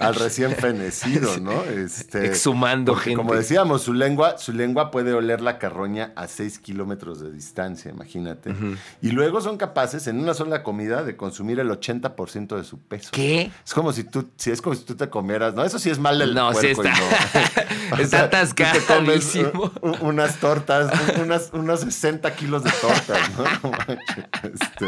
[0.00, 1.62] al, al recién fenecido, ¿no?
[1.62, 3.16] Este, Exhumando porque, gente.
[3.18, 7.92] Como decíamos, su lengua, su lengua puede oler la carroña a 6 kilómetros de distancia,
[7.92, 8.52] imagínate.
[9.00, 13.10] Y luego son capaces, en una sola comida, de consumir el 80% de su peso.
[13.12, 13.52] ¿Qué?
[13.64, 16.00] Es como si tú, si es como si tú te comieras, no, eso sí es
[16.00, 17.96] mal del No, sí puerco y está- no.
[18.02, 19.72] está tú te comes, atascadísimo.
[19.82, 23.70] uh, uh, unas tortas, un- unas, unos 60 kilos de tortas, ¿no?
[24.42, 24.86] Este.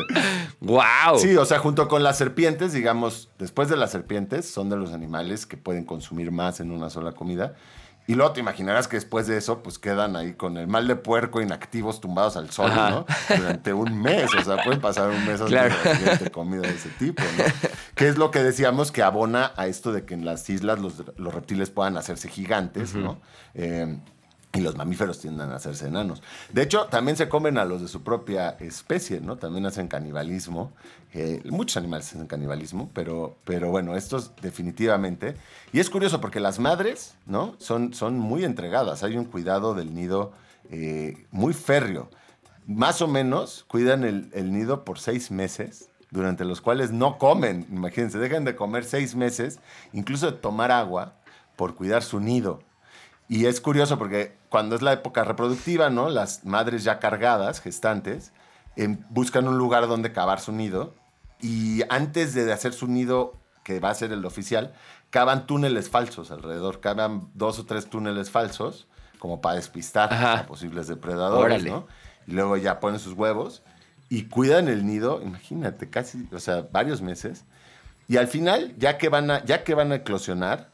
[0.61, 1.19] ¡Wow!
[1.19, 4.93] Sí, o sea, junto con las serpientes, digamos, después de las serpientes, son de los
[4.93, 7.55] animales que pueden consumir más en una sola comida.
[8.07, 10.97] Y luego te imaginarás que después de eso, pues quedan ahí con el mal de
[10.97, 12.91] puerco inactivos tumbados al sol, Ajá.
[12.91, 13.07] ¿no?
[13.37, 14.29] Durante un mes.
[14.35, 15.75] O sea, pueden pasar un mes antes Claro.
[15.85, 17.45] de la siguiente comida de ese tipo, ¿no?
[17.95, 21.05] Que es lo que decíamos que abona a esto de que en las islas los,
[21.19, 23.21] los reptiles puedan hacerse gigantes, ¿no?
[23.55, 23.97] Eh,
[24.53, 26.23] y los mamíferos tienden a hacerse enanos.
[26.53, 29.37] De hecho, también se comen a los de su propia especie, ¿no?
[29.37, 30.73] También hacen canibalismo.
[31.13, 35.37] Eh, muchos animales hacen canibalismo, pero, pero bueno, estos definitivamente.
[35.73, 37.55] Y es curioso porque las madres, ¿no?
[37.59, 39.05] Son, son muy entregadas.
[39.05, 40.33] Hay un cuidado del nido
[40.71, 42.11] eh, muy férreo.
[42.67, 47.67] Más o menos cuidan el, el nido por seis meses, durante los cuales no comen.
[47.71, 49.61] Imagínense, dejan de comer seis meses,
[49.93, 51.15] incluso de tomar agua,
[51.55, 52.63] por cuidar su nido.
[53.31, 56.11] Y es curioso porque cuando es la época reproductiva, ¿no?
[56.11, 58.33] Las madres ya cargadas, gestantes,
[58.75, 60.97] em, buscan un lugar donde cavar su nido
[61.41, 64.75] y antes de hacer su nido, que va a ser el oficial,
[65.11, 68.89] cavan túneles falsos alrededor, cavan dos o tres túneles falsos
[69.21, 70.41] como para despistar Ajá.
[70.41, 71.71] a posibles depredadores, Órale.
[71.71, 71.87] ¿no?
[72.27, 73.63] Y luego ya ponen sus huevos
[74.09, 77.45] y cuidan el nido, imagínate, casi, o sea, varios meses.
[78.09, 80.70] Y al final, ya que van a, ya que van a eclosionar,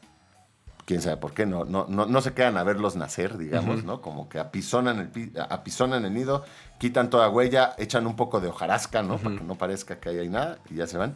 [0.87, 4.01] quién sabe por qué, no, no, no, no se quedan a verlos nacer, digamos, ¿no?
[4.01, 6.45] Como que apisonan el, pi- apisonan el nido,
[6.79, 9.17] quitan toda huella, echan un poco de hojarasca, ¿no?
[9.17, 11.15] Para que no parezca que ahí hay nada y ya se van.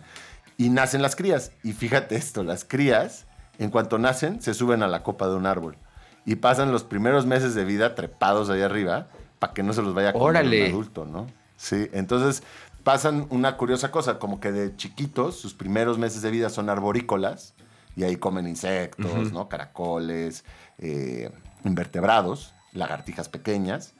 [0.57, 1.53] Y nacen las crías.
[1.63, 3.25] Y fíjate esto, las crías,
[3.59, 5.77] en cuanto nacen, se suben a la copa de un árbol.
[6.25, 9.07] Y pasan los primeros meses de vida trepados ahí arriba
[9.39, 10.63] para que no se los vaya a comer Órale.
[10.65, 11.27] un adulto, ¿no?
[11.55, 12.43] Sí, entonces
[12.83, 17.53] pasan una curiosa cosa, como que de chiquitos, sus primeros meses de vida son arborícolas
[17.95, 19.49] y ahí comen insectos, ¿no?
[19.49, 20.43] Caracoles,
[20.77, 21.29] eh,
[21.65, 23.93] invertebrados, lagartijas pequeñas.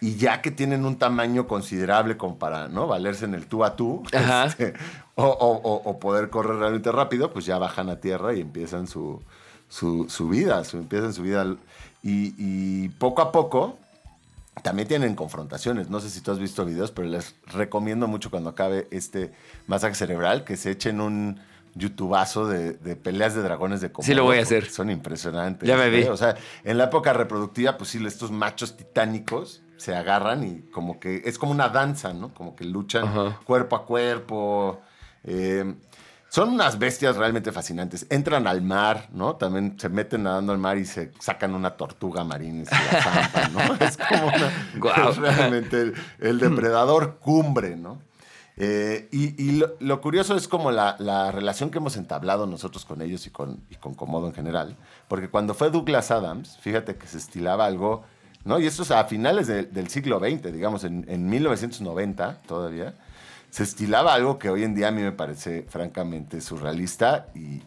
[0.00, 2.88] Y ya que tienen un tamaño considerable como para ¿no?
[2.88, 4.02] valerse en el tú a tú,
[4.46, 4.74] este,
[5.14, 8.88] o, o- o- o poder correr realmente rápido, pues ya bajan a tierra y empiezan
[8.88, 9.22] su,
[9.68, 11.46] su, su vida, su, empiezan su vida.
[12.02, 13.78] Y, y poco a poco
[14.62, 15.88] también tienen confrontaciones.
[15.88, 19.32] No sé si tú has visto videos, pero les recomiendo mucho cuando acabe este
[19.68, 21.40] masaje cerebral que se echen un
[21.74, 24.06] youtubazo de, de peleas de dragones de Komodo.
[24.06, 24.68] Sí, lo voy a hacer.
[24.68, 25.68] Son impresionantes.
[25.68, 26.02] Ya me vi.
[26.02, 26.10] ¿eh?
[26.10, 31.00] O sea, en la época reproductiva, pues sí, estos machos titánicos se agarran y como
[31.00, 32.32] que es como una danza, ¿no?
[32.34, 33.40] Como que luchan Ajá.
[33.44, 34.80] cuerpo a cuerpo.
[35.24, 35.74] Eh,
[36.28, 38.06] son unas bestias realmente fascinantes.
[38.08, 39.36] Entran al mar, ¿no?
[39.36, 43.02] También se meten nadando al mar y se sacan una tortuga marina y se la
[43.02, 43.74] zampan, ¿no?
[43.86, 45.10] Es como una, Guau.
[45.10, 47.98] es realmente el, el depredador cumbre, ¿no?
[48.58, 53.26] Eh, y lo, curioso es como la, la relación que hemos entablado nosotros con ellos
[53.26, 54.76] y con, con Komodo en general.
[55.08, 58.04] Porque cuando fue Douglas Adams, fíjate que se estilaba algo,
[58.44, 58.58] ¿no?
[58.60, 62.94] Y esto es a finales de- del siglo XX, digamos, en, en 1990 todavía,
[63.50, 67.58] se estilaba algo que hoy en día a mí me parece francamente surrealista y,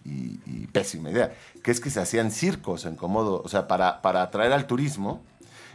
[0.68, 4.52] pésima idea, que es que se hacían circos en Komodo, o sea, para, para atraer
[4.52, 5.24] al turismo,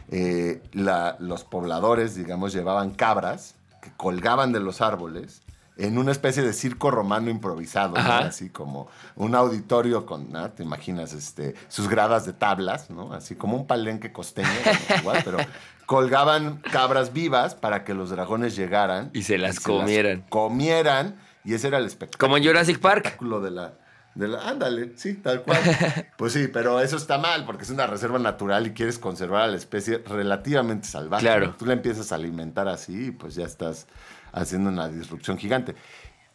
[0.09, 5.41] eh, los pobladores, digamos, llevaban cabras que colgaban de los árboles
[5.77, 10.51] en una especie de circo romano improvisado, así como un auditorio con, ¿no?
[10.51, 13.13] te imaginas, este, sus gradas de tablas, ¿no?
[13.13, 14.49] así como un palenque costeño,
[14.99, 15.37] igual, pero
[15.85, 20.23] colgaban cabras vivas para que los dragones llegaran Y se las comieran.
[20.29, 22.27] comieran y ese era el espectáculo.
[22.27, 23.05] Como en Jurassic Park.
[23.05, 23.73] espectáculo de la,
[24.15, 25.59] de la- ándale, sí, tal cual.
[26.17, 29.47] pues sí, pero eso está mal porque es una reserva natural y quieres conservar a
[29.47, 31.23] la especie relativamente salvaje.
[31.25, 31.55] Claro.
[31.57, 33.87] Tú la empiezas a alimentar así y pues ya estás
[34.33, 35.75] haciendo una disrupción gigante.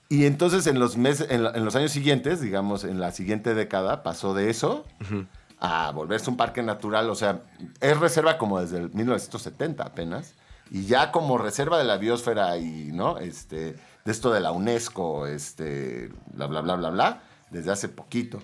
[0.09, 4.03] Y entonces en los meses, en, en los años siguientes, digamos, en la siguiente década,
[4.03, 4.85] pasó de eso
[5.59, 7.11] a volverse un parque natural.
[7.11, 7.41] O sea,
[7.81, 10.35] es reserva como desde el 1970 apenas.
[10.71, 13.19] Y ya como reserva de la biosfera y, ¿no?
[13.19, 18.41] Este, de esto de la UNESCO, este, bla, bla, bla, bla, bla, desde hace poquito.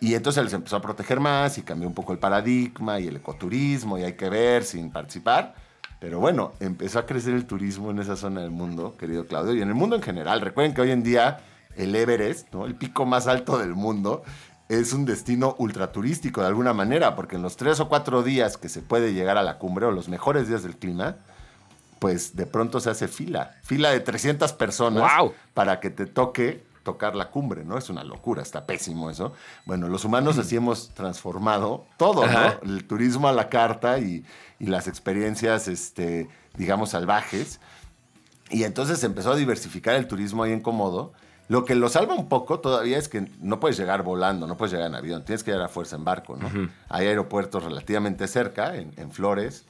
[0.00, 3.16] Y entonces les empezó a proteger más y cambió un poco el paradigma y el
[3.16, 5.54] ecoturismo y hay que ver sin participar.
[6.00, 9.60] Pero bueno, empezó a crecer el turismo en esa zona del mundo, querido Claudio, y
[9.60, 10.40] en el mundo en general.
[10.40, 11.40] Recuerden que hoy en día
[11.76, 12.64] el Everest, ¿no?
[12.64, 14.22] el pico más alto del mundo,
[14.70, 18.70] es un destino ultraturístico de alguna manera, porque en los tres o cuatro días que
[18.70, 21.16] se puede llegar a la cumbre, o los mejores días del clima,
[21.98, 25.34] pues de pronto se hace fila, fila de 300 personas ¡Wow!
[25.52, 27.78] para que te toque tocar la cumbre, ¿no?
[27.78, 29.32] Es una locura, está pésimo eso.
[29.64, 32.58] Bueno, los humanos así hemos transformado todo, Ajá.
[32.62, 32.72] ¿no?
[32.72, 34.24] El turismo a la carta y,
[34.58, 37.60] y las experiencias, este, digamos, salvajes.
[38.50, 41.12] Y entonces se empezó a diversificar el turismo ahí en Komodo.
[41.46, 44.72] Lo que lo salva un poco todavía es que no puedes llegar volando, no puedes
[44.72, 46.48] llegar en avión, tienes que llegar a fuerza en barco, ¿no?
[46.88, 49.64] Hay aeropuertos relativamente cerca, en, en Flores,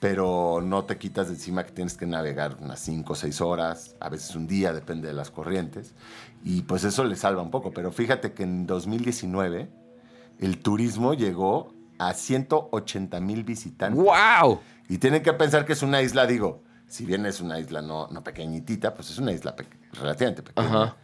[0.00, 3.96] pero no te quitas de encima que tienes que navegar unas 5 o 6 horas,
[3.98, 5.94] a veces un día, depende de las corrientes.
[6.44, 7.72] Y pues eso le salva un poco.
[7.72, 9.68] Pero fíjate que en 2019
[10.38, 14.02] el turismo llegó a 180 mil visitantes.
[14.02, 14.60] ¡Wow!
[14.88, 18.06] Y tienen que pensar que es una isla, digo, si bien es una isla no,
[18.08, 20.68] no pequeñitita, pues es una isla pe- relativamente pequeña.
[20.84, 20.96] Ajá.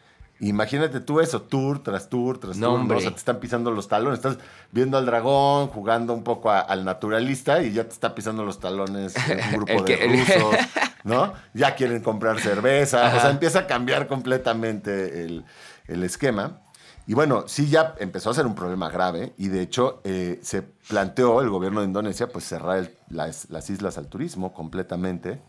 [0.42, 2.96] Imagínate tú eso, tour tras tour tras No, tour.
[2.96, 4.18] O sea, te están pisando los talones.
[4.18, 4.38] Estás
[4.72, 8.58] viendo al dragón, jugando un poco a- al naturalista y ya te está pisando los
[8.58, 10.56] talones un grupo de rusos,
[11.04, 11.32] ¿no?
[11.54, 13.06] Ya quieren comprar cerveza.
[13.16, 15.44] O sea, empieza a cambiar completamente el,
[15.86, 16.58] el esquema.
[17.06, 20.62] Y bueno, sí ya empezó a ser un problema grave y de hecho eh, se
[20.62, 25.40] planteó el gobierno de Indonesia pues cerrar el- las, las islas al turismo completamente.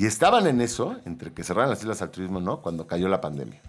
[0.00, 2.62] Y estaban en eso, entre que cerraran las islas al turismo, ¿no?
[2.62, 3.60] Cuando cayó la pandemia.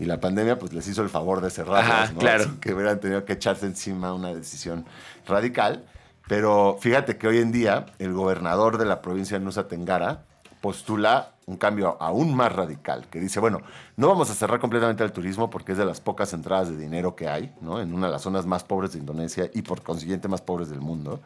[0.00, 2.18] Y la pandemia pues les hizo el favor de cerrarlas, Ajá, ¿no?
[2.18, 2.42] claro.
[2.42, 4.84] Así que hubieran tenido que echarse encima una decisión
[5.28, 5.84] radical.
[6.26, 10.24] Pero fíjate que hoy en día el gobernador de la provincia de Nusa Tenggara
[10.60, 13.60] postula un cambio aún más radical, que dice, bueno,
[13.96, 17.14] no vamos a cerrar completamente el turismo porque es de las pocas entradas de dinero
[17.14, 17.80] que hay, ¿no?
[17.80, 20.80] En una de las zonas más pobres de Indonesia y por consiguiente más pobres del
[20.80, 21.20] mundo.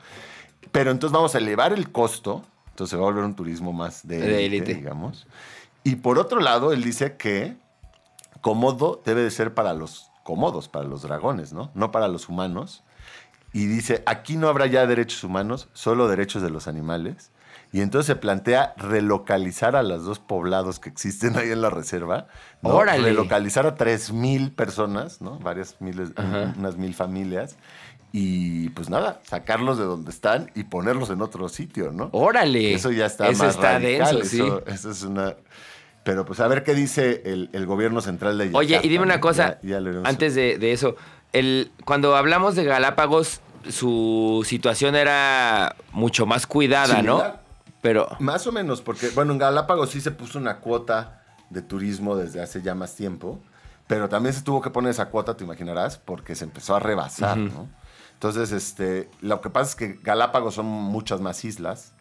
[0.71, 2.43] Pero entonces vamos a elevar el costo,
[2.81, 4.75] entonces se va a volver un turismo más de élite, élite.
[4.75, 5.27] digamos.
[5.85, 7.59] Y por otro lado, él dice que
[8.41, 11.71] cómodo debe de ser para los cómodos, para los dragones, ¿no?
[11.75, 12.83] No para los humanos.
[13.53, 17.33] Y dice, aquí no habrá ya derechos humanos, solo derechos de los animales.
[17.71, 22.29] Y entonces se plantea relocalizar a los dos poblados que existen ahí en la reserva.
[22.63, 22.71] ¿no?
[22.71, 23.03] ¡Órale!
[23.03, 25.39] Relocalizar a 3.000 personas, ¿no?
[25.39, 26.55] Varias miles, Ajá.
[26.57, 27.57] unas mil familias.
[28.13, 32.09] Y pues nada, sacarlos de donde están y ponerlos en otro sitio, ¿no?
[32.13, 32.75] ¡Órale!
[32.75, 34.41] Eso ya está Eso más está radical, denso, sí.
[34.41, 35.37] eso, eso es una...
[36.03, 39.21] Pero pues a ver qué dice el, el gobierno central de Oye, y dime una
[39.21, 40.97] cosa, Ya- ya antes de, de eso,
[41.33, 47.23] el, cuando hablamos de Galápagos, su situación era mucho más cuidada, ¿no?
[47.83, 52.17] Pero, Más o menos, porque bueno, en Galápagos sí se puso una cuota de turismo
[52.17, 53.39] desde hace ya más tiempo,
[53.87, 57.37] pero también se tuvo que poner esa cuota, te imaginarás, porque se empezó a rebasar,
[57.37, 57.69] ¿no?
[58.21, 61.95] Entonces, este, lo que pasa es que Galápagos son muchas más islas.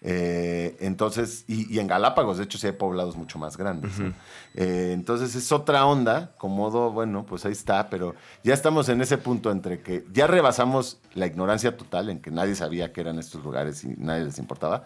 [0.00, 3.98] eh, entonces, y, y en Galápagos, de hecho, sí hay poblados mucho más grandes.
[3.98, 4.14] ¿no?
[4.54, 9.18] Eh, entonces, es otra onda, Comodo, bueno, pues ahí está, pero ya estamos en ese
[9.18, 13.44] punto entre que ya rebasamos la ignorancia total en que nadie sabía que eran estos
[13.44, 14.84] lugares y nadie les importaba,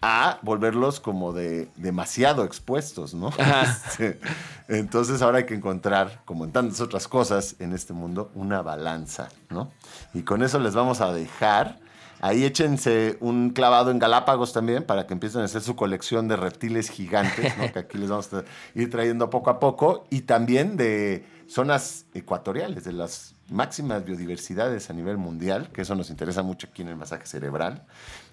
[0.00, 3.30] a volverlos como de demasiado expuestos, ¿no?
[3.88, 4.20] Este,
[4.68, 9.28] entonces ahora hay que encontrar, como en tantas otras cosas en este mundo, una balanza,
[9.50, 9.72] ¿no?
[10.14, 11.80] Y con eso les vamos a dejar.
[12.20, 16.36] Ahí échense un clavado en Galápagos también para que empiecen a hacer su colección de
[16.36, 17.72] reptiles gigantes, ¿no?
[17.72, 18.42] que aquí les vamos a
[18.74, 20.04] ir trayendo poco a poco.
[20.10, 26.10] Y también de zonas ecuatoriales, de las máximas biodiversidades a nivel mundial, que eso nos
[26.10, 27.84] interesa mucho aquí en el masaje cerebral.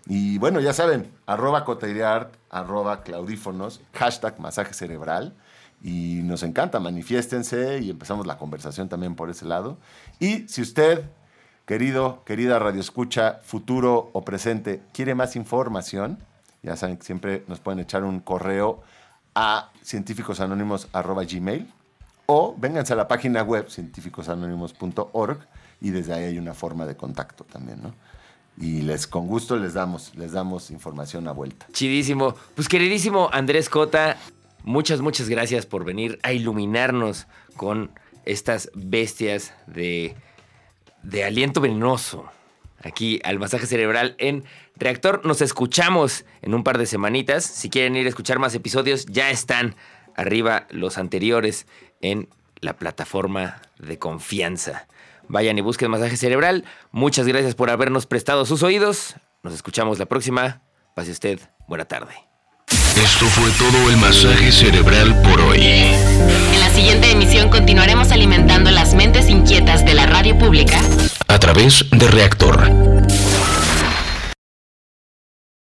[0.07, 5.33] Y bueno, ya saben, arroba coteiriart, arroba claudífonos, hashtag masaje cerebral.
[5.81, 9.77] Y nos encanta, manifiéstense y empezamos la conversación también por ese lado.
[10.19, 11.03] Y si usted,
[11.65, 16.19] querido, querida Radio Escucha, futuro o presente, quiere más información,
[16.63, 18.81] ya saben que siempre nos pueden echar un correo
[19.35, 21.71] a científicosanónimos.gmail
[22.27, 25.47] o vénganse a la página web científicosanónimos.org
[25.81, 27.93] y desde ahí hay una forma de contacto también, ¿no?
[28.57, 31.67] Y les con gusto les damos, les damos información a vuelta.
[31.73, 32.35] chidísimo.
[32.55, 34.17] Pues queridísimo Andrés Cota,
[34.63, 37.27] muchas, muchas gracias por venir a iluminarnos
[37.57, 37.91] con
[38.23, 40.15] estas bestias de,
[41.03, 42.25] de aliento venenoso.
[42.83, 44.43] Aquí al masaje cerebral en
[44.75, 45.25] Reactor.
[45.25, 47.43] Nos escuchamos en un par de semanitas.
[47.43, 49.75] Si quieren ir a escuchar más episodios, ya están
[50.15, 51.65] arriba los anteriores
[52.01, 52.29] en
[52.61, 54.87] la plataforma de confianza.
[55.27, 56.65] Vayan y busquen masaje cerebral.
[56.91, 59.15] Muchas gracias por habernos prestado sus oídos.
[59.43, 60.61] Nos escuchamos la próxima.
[60.95, 61.39] Pase usted.
[61.67, 62.13] Buena tarde.
[62.67, 65.61] Esto fue todo el masaje cerebral por hoy.
[65.61, 70.79] En la siguiente emisión continuaremos alimentando las mentes inquietas de la radio pública
[71.27, 72.94] A través de Reactor